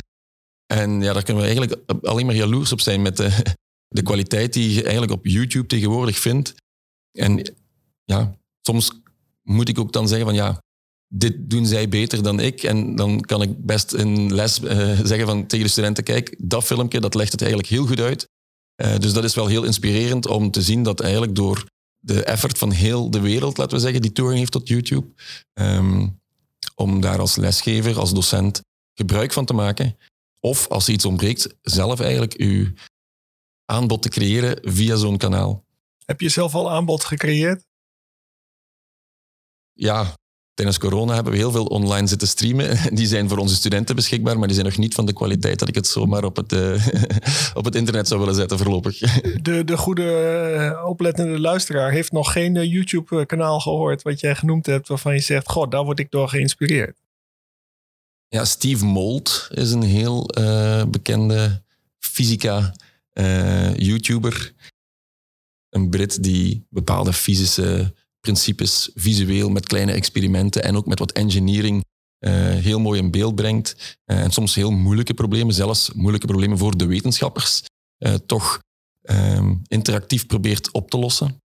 En 0.65 1.01
ja, 1.01 1.13
daar 1.13 1.23
kunnen 1.23 1.43
we 1.43 1.49
eigenlijk 1.49 2.05
alleen 2.05 2.25
maar 2.25 2.35
jaloers 2.35 2.71
op 2.71 2.81
zijn 2.81 3.01
met 3.01 3.17
de, 3.17 3.55
de 3.97 4.01
kwaliteit 4.01 4.53
die 4.53 4.73
je 4.73 4.81
eigenlijk 4.83 5.11
op 5.11 5.25
YouTube 5.25 5.67
tegenwoordig 5.67 6.17
vindt. 6.17 6.55
En 7.11 7.53
ja, 8.03 8.37
soms 8.61 8.91
moet 9.41 9.69
ik 9.69 9.79
ook 9.79 9.93
dan 9.93 10.07
zeggen 10.07 10.25
van 10.25 10.35
ja, 10.35 10.61
dit 11.07 11.49
doen 11.49 11.65
zij 11.65 11.89
beter 11.89 12.23
dan 12.23 12.39
ik. 12.39 12.63
En 12.63 12.95
dan 12.95 13.21
kan 13.21 13.41
ik 13.41 13.65
best 13.65 13.93
in 13.93 14.33
les 14.33 14.59
uh, 14.59 14.69
zeggen 15.03 15.25
van, 15.25 15.47
tegen 15.47 15.65
de 15.65 15.71
studenten, 15.71 16.03
kijk, 16.03 16.35
dat 16.37 16.63
filmpje, 16.63 16.99
dat 16.99 17.15
legt 17.15 17.31
het 17.31 17.41
eigenlijk 17.41 17.71
heel 17.71 17.85
goed 17.85 17.99
uit. 17.99 18.27
Uh, 18.81 18.97
dus 18.97 19.13
dat 19.13 19.23
is 19.23 19.35
wel 19.35 19.47
heel 19.47 19.63
inspirerend 19.63 20.27
om 20.27 20.51
te 20.51 20.61
zien 20.61 20.83
dat 20.83 20.99
eigenlijk 20.99 21.35
door 21.35 21.65
de 21.99 22.23
effort 22.23 22.57
van 22.57 22.71
heel 22.71 23.11
de 23.11 23.19
wereld, 23.19 23.57
laten 23.57 23.75
we 23.75 23.83
zeggen, 23.83 24.01
die 24.01 24.11
toering 24.11 24.39
heeft 24.39 24.51
tot 24.51 24.67
YouTube, 24.67 25.07
um, 25.53 26.19
om 26.75 27.01
daar 27.01 27.19
als 27.19 27.35
lesgever, 27.35 27.99
als 27.99 28.13
docent 28.13 28.61
gebruik 28.93 29.33
van 29.33 29.45
te 29.45 29.53
maken. 29.53 29.97
Of 30.39 30.67
als 30.67 30.87
er 30.87 30.93
iets 30.93 31.05
ontbreekt, 31.05 31.55
zelf 31.61 31.99
eigenlijk 31.99 32.33
uw 32.33 32.73
aanbod 33.65 34.01
te 34.01 34.09
creëren 34.09 34.73
via 34.73 34.95
zo'n 34.95 35.17
kanaal. 35.17 35.65
Heb 36.05 36.21
je 36.21 36.29
zelf 36.29 36.55
al 36.55 36.71
aanbod 36.71 37.03
gecreëerd? 37.03 37.65
Ja, 39.73 40.15
tijdens 40.57 40.77
corona 40.77 41.13
hebben 41.13 41.31
we 41.31 41.37
heel 41.37 41.51
veel 41.51 41.65
online 41.65 42.07
zitten 42.07 42.27
streamen. 42.27 42.77
Die 42.97 43.07
zijn 43.07 43.29
voor 43.29 43.37
onze 43.37 43.55
studenten 43.55 43.95
beschikbaar, 43.95 44.37
maar 44.37 44.47
die 44.47 44.55
zijn 44.55 44.67
nog 44.67 44.77
niet 44.77 44.93
van 44.93 45.05
de 45.05 45.13
kwaliteit 45.13 45.59
dat 45.59 45.67
ik 45.67 45.75
het 45.75 45.87
zomaar 45.87 46.23
op 46.23 46.35
het, 46.35 46.53
uh, 46.53 46.87
op 47.59 47.65
het 47.65 47.75
internet 47.75 48.07
zou 48.07 48.19
willen 48.19 48.35
zetten 48.35 48.57
voorlopig. 48.57 48.97
De, 49.47 49.63
de 49.63 49.77
goede 49.77 50.03
uh, 50.55 50.87
oplettende 50.89 51.39
luisteraar 51.39 51.91
heeft 51.91 52.11
nog 52.11 52.31
geen 52.31 52.55
uh, 52.55 52.71
YouTube-kanaal 52.71 53.59
gehoord 53.59 54.01
wat 54.01 54.19
jij 54.19 54.35
genoemd 54.35 54.65
hebt, 54.65 54.87
waarvan 54.87 55.13
je 55.13 55.19
zegt, 55.19 55.49
god, 55.49 55.71
daar 55.71 55.83
word 55.83 55.99
ik 55.99 56.11
door 56.11 56.29
geïnspireerd. 56.29 56.97
Ja, 58.27 58.45
Steve 58.45 58.85
Mold 58.85 59.47
is 59.51 59.71
een 59.71 59.83
heel 59.83 60.29
bekende 60.89 61.61
fysica 61.99 62.73
YouTuber. 63.75 64.53
Een 65.69 65.89
Brit 65.89 66.23
die 66.23 66.65
bepaalde 66.69 67.13
fysische 67.13 67.93
principes 68.27 68.89
visueel 68.95 69.49
met 69.49 69.67
kleine 69.67 69.91
experimenten 69.91 70.63
en 70.63 70.75
ook 70.75 70.85
met 70.85 70.99
wat 70.99 71.11
engineering 71.11 71.85
uh, 72.19 72.31
heel 72.49 72.79
mooi 72.79 72.99
in 72.99 73.11
beeld 73.11 73.35
brengt. 73.35 73.97
Uh, 74.05 74.21
en 74.21 74.31
soms 74.31 74.55
heel 74.55 74.71
moeilijke 74.71 75.13
problemen, 75.13 75.53
zelfs 75.53 75.91
moeilijke 75.93 76.27
problemen 76.27 76.57
voor 76.57 76.77
de 76.77 76.85
wetenschappers, 76.85 77.63
uh, 77.99 78.13
toch 78.13 78.59
um, 79.01 79.61
interactief 79.67 80.25
probeert 80.25 80.71
op 80.71 80.89
te 80.89 80.97
lossen. 80.97 81.41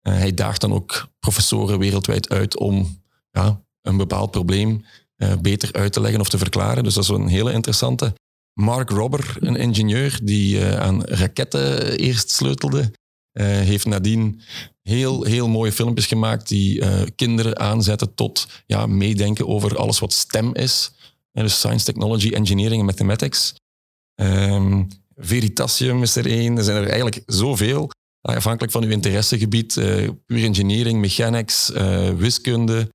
hij 0.00 0.34
daagt 0.34 0.60
dan 0.60 0.72
ook 0.72 1.08
professoren 1.18 1.78
wereldwijd 1.78 2.28
uit 2.28 2.58
om 2.58 3.02
ja, 3.30 3.60
een 3.82 3.96
bepaald 3.96 4.30
probleem 4.30 4.84
beter 5.40 5.72
uit 5.72 5.92
te 5.92 6.00
leggen 6.00 6.20
of 6.20 6.28
te 6.28 6.38
verklaren. 6.38 6.84
Dus 6.84 6.94
dat 6.94 7.02
is 7.04 7.08
een 7.08 7.28
hele 7.28 7.52
interessante. 7.52 8.14
Mark 8.52 8.90
Robber, 8.90 9.36
een 9.40 9.56
ingenieur 9.56 10.20
die 10.22 10.64
aan 10.64 11.04
raketten 11.04 11.98
eerst 11.98 12.30
sleutelde, 12.30 12.90
heeft 13.40 13.86
nadien 13.86 14.40
heel, 14.82 15.24
heel 15.24 15.48
mooie 15.48 15.72
filmpjes 15.72 16.06
gemaakt 16.06 16.48
die 16.48 16.80
uh, 16.80 17.02
kinderen 17.16 17.58
aanzetten 17.58 18.14
tot 18.14 18.46
ja, 18.66 18.86
meedenken 18.86 19.48
over 19.48 19.76
alles 19.76 19.98
wat 19.98 20.12
STEM 20.12 20.54
is. 20.54 20.92
dus 21.32 21.58
Science, 21.58 21.84
Technology, 21.84 22.32
Engineering 22.32 22.80
en 22.80 22.86
Mathematics. 22.86 23.54
Um, 24.14 24.88
Veritasium 25.16 26.02
is 26.02 26.16
er 26.16 26.26
één. 26.26 26.56
Er 26.56 26.64
zijn 26.64 26.76
er 26.76 26.88
eigenlijk 26.88 27.22
zoveel. 27.26 27.90
Afhankelijk 28.20 28.72
van 28.72 28.82
uw 28.82 28.90
interessegebied. 28.90 29.76
Uh, 29.76 30.08
puur 30.26 30.44
engineering, 30.44 31.00
mechanics, 31.00 31.70
uh, 31.70 32.10
wiskunde. 32.10 32.88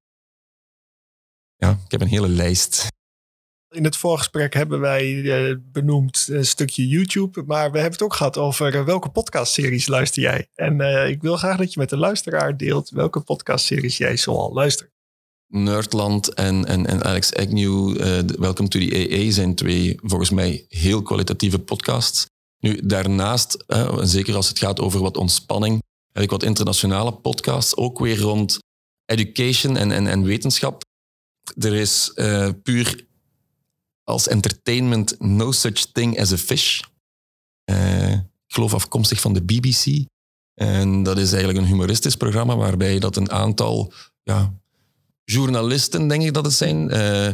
Ja, 1.56 1.72
ik 1.86 1.92
heb 1.92 2.02
een 2.02 2.08
hele 2.08 2.30
lijst. 2.30 2.88
In 3.70 3.84
het 3.84 3.98
voorgesprek 3.98 4.54
hebben 4.54 4.80
wij 4.80 5.14
uh, 5.14 5.56
benoemd 5.62 6.28
een 6.32 6.46
stukje 6.46 6.88
YouTube, 6.88 7.44
maar 7.46 7.72
we 7.72 7.80
hebben 7.80 7.92
het 7.92 8.02
ook 8.02 8.14
gehad 8.14 8.38
over 8.38 8.76
uh, 8.76 8.86
welke 8.86 9.10
podcastseries 9.10 9.88
luister 9.88 10.22
jij. 10.22 10.50
En 10.56 10.80
uh, 10.80 11.10
ik 11.10 11.22
wil 11.22 11.38
graag 11.38 11.58
dat 11.58 11.74
je 11.74 11.80
met 11.80 11.90
de 11.90 11.98
luisteraar 11.98 12.58
deelt 12.58 12.90
welke 12.90 13.22
podcastseries 13.22 13.98
jij 13.98 14.18
zoal 14.18 14.54
luistert. 14.54 14.92
Nerdland 15.48 16.34
en, 16.34 16.66
en, 16.66 16.86
en 16.86 17.04
Alex 17.04 17.34
Agnew, 17.34 17.98
Welcome 18.40 18.70
to 18.70 18.80
the 18.80 19.10
AA, 19.12 19.32
zijn 19.32 19.56
twee 19.56 20.00
volgens 20.02 20.30
mij 20.30 20.66
heel 20.70 21.02
kwalitatieve 21.02 21.60
podcasts. 21.60 22.26
Nu, 22.60 22.80
daarnaast, 22.84 23.66
zeker 24.02 24.36
als 24.36 24.48
het 24.48 24.60
gaat 24.60 24.80
over 24.80 25.00
wat 25.00 25.18
ontspanning, 25.18 25.82
heb 26.12 26.24
ik 26.24 26.30
wat 26.30 26.44
internationale 26.44 27.14
podcasts, 27.14 27.76
ook 27.76 28.00
weer 28.00 28.20
rond 28.20 28.60
education 29.06 29.78
en, 29.78 29.92
en, 29.92 30.08
en 30.08 30.24
wetenschap. 30.24 30.84
Er 31.58 31.76
is 31.76 32.12
puur 32.64 33.07
als 34.08 34.28
entertainment 34.28 35.16
No 35.20 35.52
Such 35.52 35.92
Thing 35.92 36.20
as 36.20 36.32
a 36.32 36.38
Fish. 36.38 36.82
Uh, 37.72 38.12
ik 38.12 38.54
geloof 38.54 38.74
afkomstig 38.74 39.22
van 39.22 39.34
de 39.34 39.42
BBC. 39.42 40.06
En 40.54 41.04
dat 41.04 41.18
is 41.18 41.32
eigenlijk 41.32 41.64
een 41.64 41.72
humoristisch 41.72 42.16
programma 42.16 42.56
waarbij 42.56 43.00
dat 43.00 43.16
een 43.16 43.32
aantal 43.32 43.94
ja, 44.24 44.54
journalisten, 45.24 46.08
denk 46.08 46.24
ik 46.24 46.34
dat 46.34 46.46
het 46.46 46.54
zijn, 46.54 46.96
uh, 46.96 47.30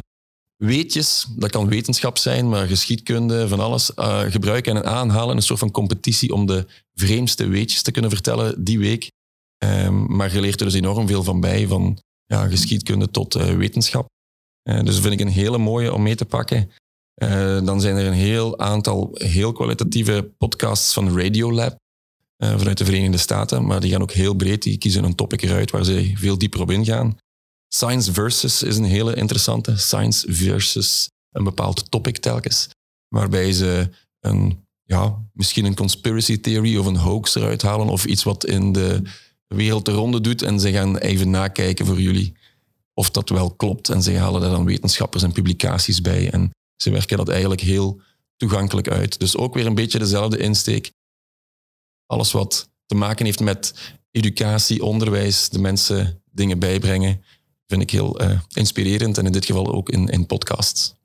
weetjes, 0.56 1.28
dat 1.36 1.52
kan 1.52 1.68
wetenschap 1.68 2.18
zijn, 2.18 2.50
maar 2.50 2.68
geschiedkunde, 2.68 3.48
van 3.48 3.60
alles, 3.60 3.92
uh, 3.96 4.22
gebruiken 4.22 4.76
en 4.76 4.86
aanhalen. 4.86 5.36
Een 5.36 5.42
soort 5.42 5.60
van 5.60 5.72
competitie 5.72 6.34
om 6.34 6.46
de 6.46 6.66
vreemdste 6.94 7.48
weetjes 7.48 7.82
te 7.82 7.92
kunnen 7.92 8.12
vertellen 8.12 8.64
die 8.64 8.80
week. 8.80 9.12
Um, 9.64 10.16
maar 10.16 10.34
je 10.34 10.42
leert 10.42 10.60
er 10.60 10.66
dus 10.66 10.76
enorm 10.76 11.08
veel 11.08 11.24
van 11.24 11.40
bij, 11.40 11.68
van 11.68 12.00
ja, 12.26 12.48
geschiedkunde 12.48 13.12
tot 13.12 13.34
wetenschap. 13.34 14.13
Uh, 14.64 14.80
dus 14.80 14.94
dat 14.94 15.04
vind 15.04 15.14
ik 15.14 15.20
een 15.20 15.34
hele 15.34 15.58
mooie 15.58 15.94
om 15.94 16.04
mee 16.04 16.16
te 16.16 16.26
pakken. 16.26 16.72
Uh, 17.16 17.66
dan 17.66 17.82
zijn 17.82 17.96
er 17.96 18.06
een 18.06 18.14
heel 18.14 18.60
aantal 18.60 19.10
heel 19.14 19.52
kwalitatieve 19.52 20.32
podcasts 20.38 20.94
van 20.94 21.20
Radiolab 21.20 21.78
uh, 22.38 22.58
vanuit 22.58 22.78
de 22.78 22.86
Verenigde 22.86 23.18
Staten, 23.18 23.66
maar 23.66 23.80
die 23.80 23.92
gaan 23.92 24.02
ook 24.02 24.12
heel 24.12 24.34
breed. 24.34 24.62
Die 24.62 24.78
kiezen 24.78 25.04
een 25.04 25.16
topic 25.16 25.42
eruit 25.42 25.72
waar 25.72 25.84
ze 25.84 26.12
veel 26.16 26.38
dieper 26.38 26.62
op 26.62 26.72
ingaan. 26.72 27.18
Science 27.68 28.14
Versus 28.14 28.64
is 28.64 28.78
een 28.78 28.84
hele 28.84 29.16
interessante. 29.16 29.78
Science 29.78 30.34
versus 30.34 31.10
een 31.32 31.44
bepaald 31.44 31.92
topic 31.92 32.18
telkens, 32.18 32.70
waarbij 33.08 33.52
ze 33.52 33.90
een, 34.20 34.66
ja, 34.84 35.24
misschien 35.34 35.66
een 35.66 35.76
conspiracy 35.76 36.40
theory 36.40 36.78
of 36.78 36.86
een 36.86 36.98
hoax 36.98 37.36
eruit 37.36 37.62
halen 37.62 37.88
of 37.88 38.06
iets 38.06 38.24
wat 38.24 38.46
in 38.46 38.72
de 38.72 39.02
wereld 39.48 39.86
de 39.86 39.92
ronde 39.92 40.22
doet 40.22 40.42
en 40.42 40.60
ze 40.60 40.72
gaan 40.72 40.98
even 40.98 41.30
nakijken 41.30 41.86
voor 41.86 42.02
jullie 42.02 42.34
of 42.94 43.10
dat 43.10 43.30
wel 43.30 43.54
klopt. 43.56 43.90
En 43.90 44.02
ze 44.02 44.18
halen 44.18 44.42
daar 44.42 44.50
dan 44.50 44.66
wetenschappers 44.66 45.24
en 45.24 45.32
publicaties 45.32 46.02
bij. 46.02 46.32
En 46.32 46.52
ze 46.76 46.92
werken 46.92 47.18
dat 47.18 47.30
eigenlijk 47.30 47.62
heel 47.62 48.02
toegankelijk 48.38 48.90
uit. 48.90 49.20
Dus 49.20 49.38
ook 49.38 49.54
weer 49.54 49.66
een 49.66 49.76
beetje 49.76 50.00
dezelfde 50.00 50.38
insteek. 50.38 50.92
Alles 52.06 52.32
wat 52.32 52.70
te 52.86 52.96
maken 52.96 53.26
heeft 53.26 53.40
met 53.40 53.74
educatie, 54.12 54.84
onderwijs, 54.84 55.50
de 55.50 55.60
mensen 55.60 56.22
dingen 56.32 56.60
bijbrengen, 56.60 57.24
vind 57.68 57.82
ik 57.82 57.90
heel 57.90 58.22
uh, 58.22 58.40
inspirerend. 58.54 59.18
En 59.18 59.26
in 59.26 59.32
dit 59.32 59.46
geval 59.46 59.74
ook 59.74 59.90
in, 59.90 60.08
in 60.08 60.26
podcasts. 60.26 60.96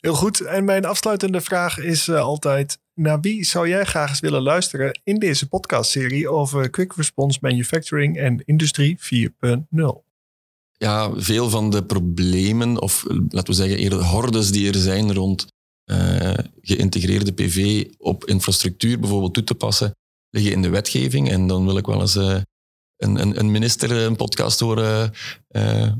Heel 0.00 0.14
goed. 0.14 0.40
En 0.40 0.64
mijn 0.64 0.84
afsluitende 0.84 1.40
vraag 1.40 1.78
is 1.78 2.08
uh, 2.08 2.20
altijd: 2.20 2.78
naar 2.94 3.20
wie 3.20 3.44
zou 3.44 3.68
jij 3.68 3.84
graag 3.84 4.08
eens 4.08 4.20
willen 4.20 4.42
luisteren 4.42 5.00
in 5.04 5.18
deze 5.18 5.48
podcastserie 5.48 6.28
over 6.28 6.70
Quick 6.70 6.92
Response 6.92 7.38
Manufacturing 7.42 8.18
en 8.18 8.42
Industrie 8.44 8.98
4.0? 8.98 10.09
Ja, 10.84 11.12
veel 11.16 11.50
van 11.50 11.70
de 11.70 11.84
problemen, 11.84 12.80
of 12.80 13.04
laten 13.08 13.46
we 13.46 13.52
zeggen 13.52 13.78
eerder 13.78 14.04
hordes 14.04 14.50
die 14.50 14.68
er 14.68 14.78
zijn 14.78 15.14
rond 15.14 15.46
uh, 15.90 16.34
geïntegreerde 16.60 17.32
PV 17.32 17.86
op 17.98 18.24
infrastructuur 18.24 18.98
bijvoorbeeld 19.00 19.34
toe 19.34 19.44
te 19.44 19.54
passen, 19.54 19.96
liggen 20.30 20.52
in 20.52 20.62
de 20.62 20.68
wetgeving. 20.68 21.30
En 21.30 21.46
dan 21.46 21.64
wil 21.64 21.76
ik 21.76 21.86
wel 21.86 22.00
eens 22.00 22.16
uh, 22.16 22.40
een, 22.96 23.20
een, 23.20 23.38
een, 23.38 23.50
minister 23.50 23.90
een 23.90 24.16
podcast 24.16 24.60
horen 24.60 25.12
uh, 25.48 25.92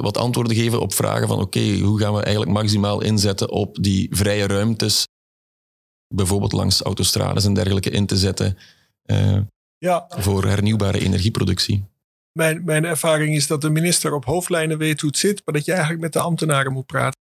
wat 0.00 0.16
antwoorden 0.16 0.56
geven 0.56 0.80
op 0.80 0.94
vragen 0.94 1.28
van 1.28 1.40
oké, 1.40 1.58
okay, 1.58 1.78
hoe 1.80 1.98
gaan 1.98 2.14
we 2.14 2.22
eigenlijk 2.22 2.52
maximaal 2.52 3.02
inzetten 3.02 3.50
op 3.50 3.76
die 3.80 4.08
vrije 4.10 4.46
ruimtes, 4.46 5.06
bijvoorbeeld 6.14 6.52
langs 6.52 6.80
autostrades 6.80 7.44
en 7.44 7.54
dergelijke 7.54 7.90
in 7.90 8.06
te 8.06 8.16
zetten 8.16 8.58
ja. 9.78 10.06
voor 10.08 10.44
hernieuwbare 10.44 10.98
energieproductie 10.98 11.84
mijn, 12.38 12.64
mijn 12.64 12.84
ervaring 12.84 13.34
is 13.34 13.46
dat 13.46 13.60
de 13.60 13.70
minister 13.70 14.12
op 14.12 14.24
hoofdlijnen 14.24 14.78
weet 14.78 15.00
hoe 15.00 15.10
het 15.10 15.18
zit, 15.18 15.42
maar 15.44 15.54
dat 15.54 15.64
je 15.64 15.72
eigenlijk 15.72 16.02
met 16.02 16.12
de 16.12 16.20
ambtenaren 16.20 16.72
moet 16.72 16.86
praten. 16.86 17.20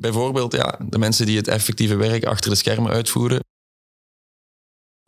Bijvoorbeeld, 0.00 0.52
ja, 0.52 0.78
de 0.88 0.98
mensen 0.98 1.26
die 1.26 1.36
het 1.36 1.48
effectieve 1.48 1.96
werk 1.96 2.24
achter 2.24 2.50
de 2.50 2.56
schermen 2.56 2.92
uitvoeren. 2.92 3.40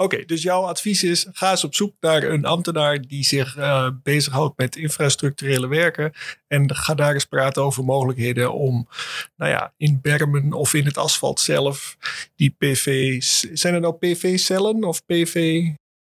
Oké, 0.03 0.25
dus 0.25 0.43
jouw 0.43 0.63
advies 0.63 1.03
is: 1.03 1.27
ga 1.33 1.51
eens 1.51 1.65
op 1.65 1.75
zoek 1.75 1.95
naar 2.01 2.23
een 2.23 2.45
ambtenaar 2.45 3.01
die 3.01 3.25
zich 3.25 3.57
uh, 3.57 3.89
bezighoudt 4.03 4.59
met 4.59 4.77
infrastructurele 4.77 5.67
werken. 5.67 6.13
En 6.47 6.75
ga 6.75 6.95
daar 6.95 7.15
eens 7.15 7.25
praten 7.25 7.63
over 7.63 7.85
mogelijkheden 7.85 8.53
om, 8.53 8.89
nou 9.37 9.51
ja, 9.51 9.73
in 9.77 9.99
bermen 10.03 10.53
of 10.53 10.75
in 10.75 10.85
het 10.85 10.97
asfalt 10.97 11.41
zelf, 11.41 11.97
die 12.35 12.55
PV's. 12.59 13.41
Zijn 13.41 13.75
er 13.75 13.81
nou 13.81 13.95
PV-cellen 13.95 14.85
of 14.85 15.05
PV? 15.05 15.63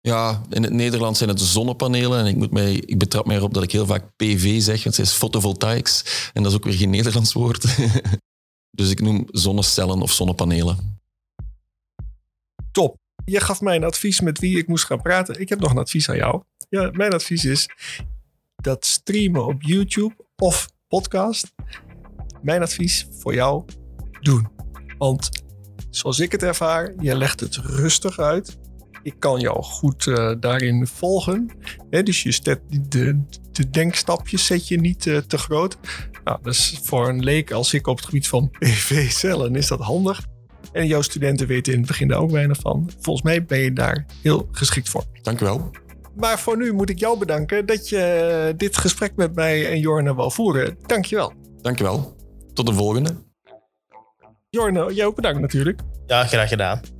Ja, 0.10 0.42
in 0.50 0.64
het 0.64 0.74
Nederlands 0.74 1.18
zijn 1.18 1.30
het 1.30 1.42
zonnepanelen. 1.42 2.20
En 2.20 2.26
ik, 2.26 2.36
moet 2.36 2.52
mij, 2.52 2.74
ik 2.74 2.98
betrap 2.98 3.26
mij 3.26 3.36
erop 3.36 3.54
dat 3.54 3.64
ik 3.64 3.72
heel 3.72 3.86
vaak 3.86 4.16
PV 4.16 4.62
zeg. 4.62 4.84
Het 4.84 5.00
is 5.00 5.12
fotovoltaics. 5.12 6.04
En 6.34 6.44
dat 6.44 6.52
is 6.52 6.58
ook 6.58 6.64
weer 6.64 6.74
geen 6.74 6.90
Nederlands 6.90 7.34
woord. 7.34 7.78
dus 8.80 8.90
ik 8.90 9.02
noem 9.02 9.28
zonnecellen 9.32 10.02
of 10.02 10.12
zonnepanelen. 10.12 11.02
Top. 12.72 12.98
Je 13.26 13.40
gaf 13.40 13.62
mij 13.62 13.76
een 13.76 13.84
advies 13.84 14.22
met 14.22 14.40
wie 14.40 14.58
ik 14.58 14.68
moest 14.68 14.86
gaan 14.86 15.02
praten. 15.02 15.40
Ik 15.40 15.50
heb 15.50 15.60
nog 15.60 15.72
een 15.72 15.78
advies 15.78 16.10
aan 16.10 16.16
jou. 16.16 16.44
Ja, 16.70 16.90
mijn 16.94 17.14
advies 17.14 17.46
is 17.46 17.70
dat 18.56 18.86
streamen 18.86 19.46
op 19.46 19.62
YouTube 19.62 20.16
of 20.36 20.70
podcast. 20.88 21.52
Mijn 22.42 22.62
advies 22.62 23.08
voor 23.20 23.34
jou, 23.34 23.66
doen. 24.22 24.48
Want 24.98 25.30
zoals 25.90 26.20
ik 26.20 26.32
het 26.32 26.44
ervaar, 26.44 26.94
je 27.00 27.18
legt 27.18 27.40
het 27.40 27.56
rustig 27.56 28.20
uit. 28.20 28.58
Ik 29.04 29.16
kan 29.20 29.40
jou 29.40 29.64
goed 29.64 30.06
uh, 30.06 30.32
daarin 30.40 30.88
volgen. 30.88 31.50
dus 31.90 32.24
je 32.24 32.32
zet 32.32 32.60
de, 32.90 33.22
de 33.52 33.70
denkstapjes 33.70 34.46
zet 34.46 34.68
je 34.68 34.80
niet 34.80 35.06
uh, 35.06 35.18
te 35.18 35.38
groot. 35.38 35.78
Nou, 36.24 36.40
dus 36.42 36.80
voor 36.84 37.10
een 37.10 37.24
leek 37.24 37.52
als 37.52 37.74
ik 37.74 37.88
op 37.88 37.96
het 37.96 38.06
gebied 38.06 38.28
van 38.28 38.50
PV-cellen 38.60 39.56
is 39.56 39.68
dat 39.68 39.80
handig. 39.80 40.26
En 40.72 40.88
jouw 40.88 41.02
studenten 41.02 41.48
weten 41.48 41.74
in 41.74 41.80
het 41.80 41.88
begin 41.88 42.08
daar 42.08 42.20
ook 42.20 42.32
weinig 42.32 42.58
van. 42.60 42.90
Volgens 43.00 43.26
mij 43.26 43.46
ben 43.46 43.60
je 43.60 43.74
daar 43.74 44.06
heel 44.22 44.48
geschikt 44.52 44.90
voor. 44.90 45.04
Dank 45.22 45.42
u 45.42 45.46
wel. 45.46 45.72
Maar 46.16 46.40
voor 46.40 46.58
nu 46.58 46.74
moet 46.74 46.90
ik 46.90 47.00
jou 47.00 47.20
bedanken 47.20 47.66
dat 47.66 47.90
je 47.90 48.54
dit 48.58 48.78
gesprek 48.78 49.16
met 49.16 49.36
mij 49.36 49.70
en 49.70 49.80
Jorne 49.80 50.16
wil 50.16 50.32
voeren. 50.32 50.78
Dank 50.86 51.06
je 51.06 51.16
wel. 51.16 51.34
Dank 51.62 51.78
je 51.78 51.84
wel. 51.84 52.16
Tot 52.54 52.66
de 52.66 52.74
volgende. 52.74 53.16
Jorne, 54.50 54.94
jij 54.94 55.06
ook 55.06 55.16
bedankt 55.16 55.40
natuurlijk. 55.40 55.82
Ja, 56.08 56.26
graag 56.26 56.50
gedaan. 56.50 56.99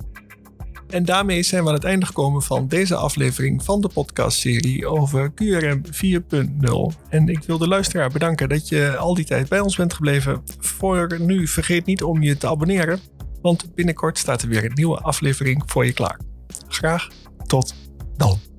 En 0.90 1.04
daarmee 1.04 1.42
zijn 1.42 1.62
we 1.62 1.68
aan 1.68 1.74
het 1.74 1.84
einde 1.84 2.06
gekomen 2.06 2.42
van 2.42 2.68
deze 2.68 2.94
aflevering 2.94 3.64
van 3.64 3.80
de 3.80 3.88
podcastserie 3.88 4.86
over 4.86 5.32
QRM 5.34 5.82
4.0. 5.84 7.08
En 7.08 7.28
ik 7.28 7.42
wil 7.42 7.58
de 7.58 7.68
luisteraar 7.68 8.10
bedanken 8.10 8.48
dat 8.48 8.68
je 8.68 8.96
al 8.96 9.14
die 9.14 9.24
tijd 9.24 9.48
bij 9.48 9.60
ons 9.60 9.76
bent 9.76 9.94
gebleven. 9.94 10.42
Voor 10.58 11.20
nu 11.20 11.46
vergeet 11.46 11.86
niet 11.86 12.02
om 12.02 12.22
je 12.22 12.36
te 12.36 12.48
abonneren, 12.48 13.00
want 13.42 13.74
binnenkort 13.74 14.18
staat 14.18 14.42
er 14.42 14.48
weer 14.48 14.64
een 14.64 14.74
nieuwe 14.74 14.98
aflevering 14.98 15.62
voor 15.66 15.86
je 15.86 15.92
klaar. 15.92 16.20
Graag 16.68 17.08
tot 17.46 17.74
dan. 18.16 18.49